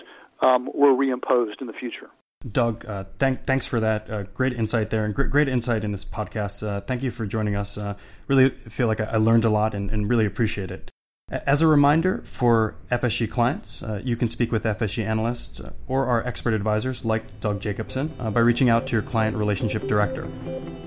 um, 0.42 0.70
were 0.74 0.94
reimposed 0.94 1.62
in 1.62 1.68
the 1.68 1.74
future. 1.74 2.10
Doug, 2.50 2.86
uh, 2.86 3.04
thank, 3.18 3.46
thanks 3.46 3.66
for 3.66 3.82
that. 3.82 4.10
Uh, 4.10 4.24
great 4.34 4.54
insight 4.54 4.90
there 4.92 5.04
and 5.04 5.14
great, 5.14 5.30
great 5.30 5.50
insight 5.50 5.84
in 5.84 5.92
this 5.92 6.06
podcast. 6.06 6.66
Uh, 6.66 6.80
thank 6.80 7.04
you 7.04 7.12
for 7.12 7.26
joining 7.26 7.56
us. 7.56 7.78
Uh, 7.78 7.96
really 8.30 8.50
feel 8.50 8.88
like 8.88 9.02
I, 9.02 9.18
learned 9.18 9.44
a 9.44 9.50
lot 9.50 9.76
and, 9.76 9.90
and 9.92 10.10
really 10.10 10.26
appreciate 10.26 10.72
it. 10.72 10.90
As 11.32 11.62
a 11.62 11.68
reminder 11.68 12.24
for 12.26 12.74
FSG 12.92 13.30
clients, 13.30 13.84
uh, 13.84 14.02
you 14.04 14.16
can 14.16 14.30
speak 14.30 14.52
with 14.52 14.64
FSG 14.64 15.06
analysts 15.06 15.60
uh, 15.60 15.74
or 15.88 16.08
our 16.08 16.26
expert 16.26 16.56
advisors 16.56 17.06
like 17.06 17.40
Doug 17.40 17.62
Jacobson 17.62 18.12
uh, 18.20 18.32
by 18.32 18.40
reaching 18.40 18.68
out 18.68 18.88
to 18.88 18.94
your 18.94 19.04
client 19.04 19.38
relationship 19.38 19.88
director. 19.88 20.28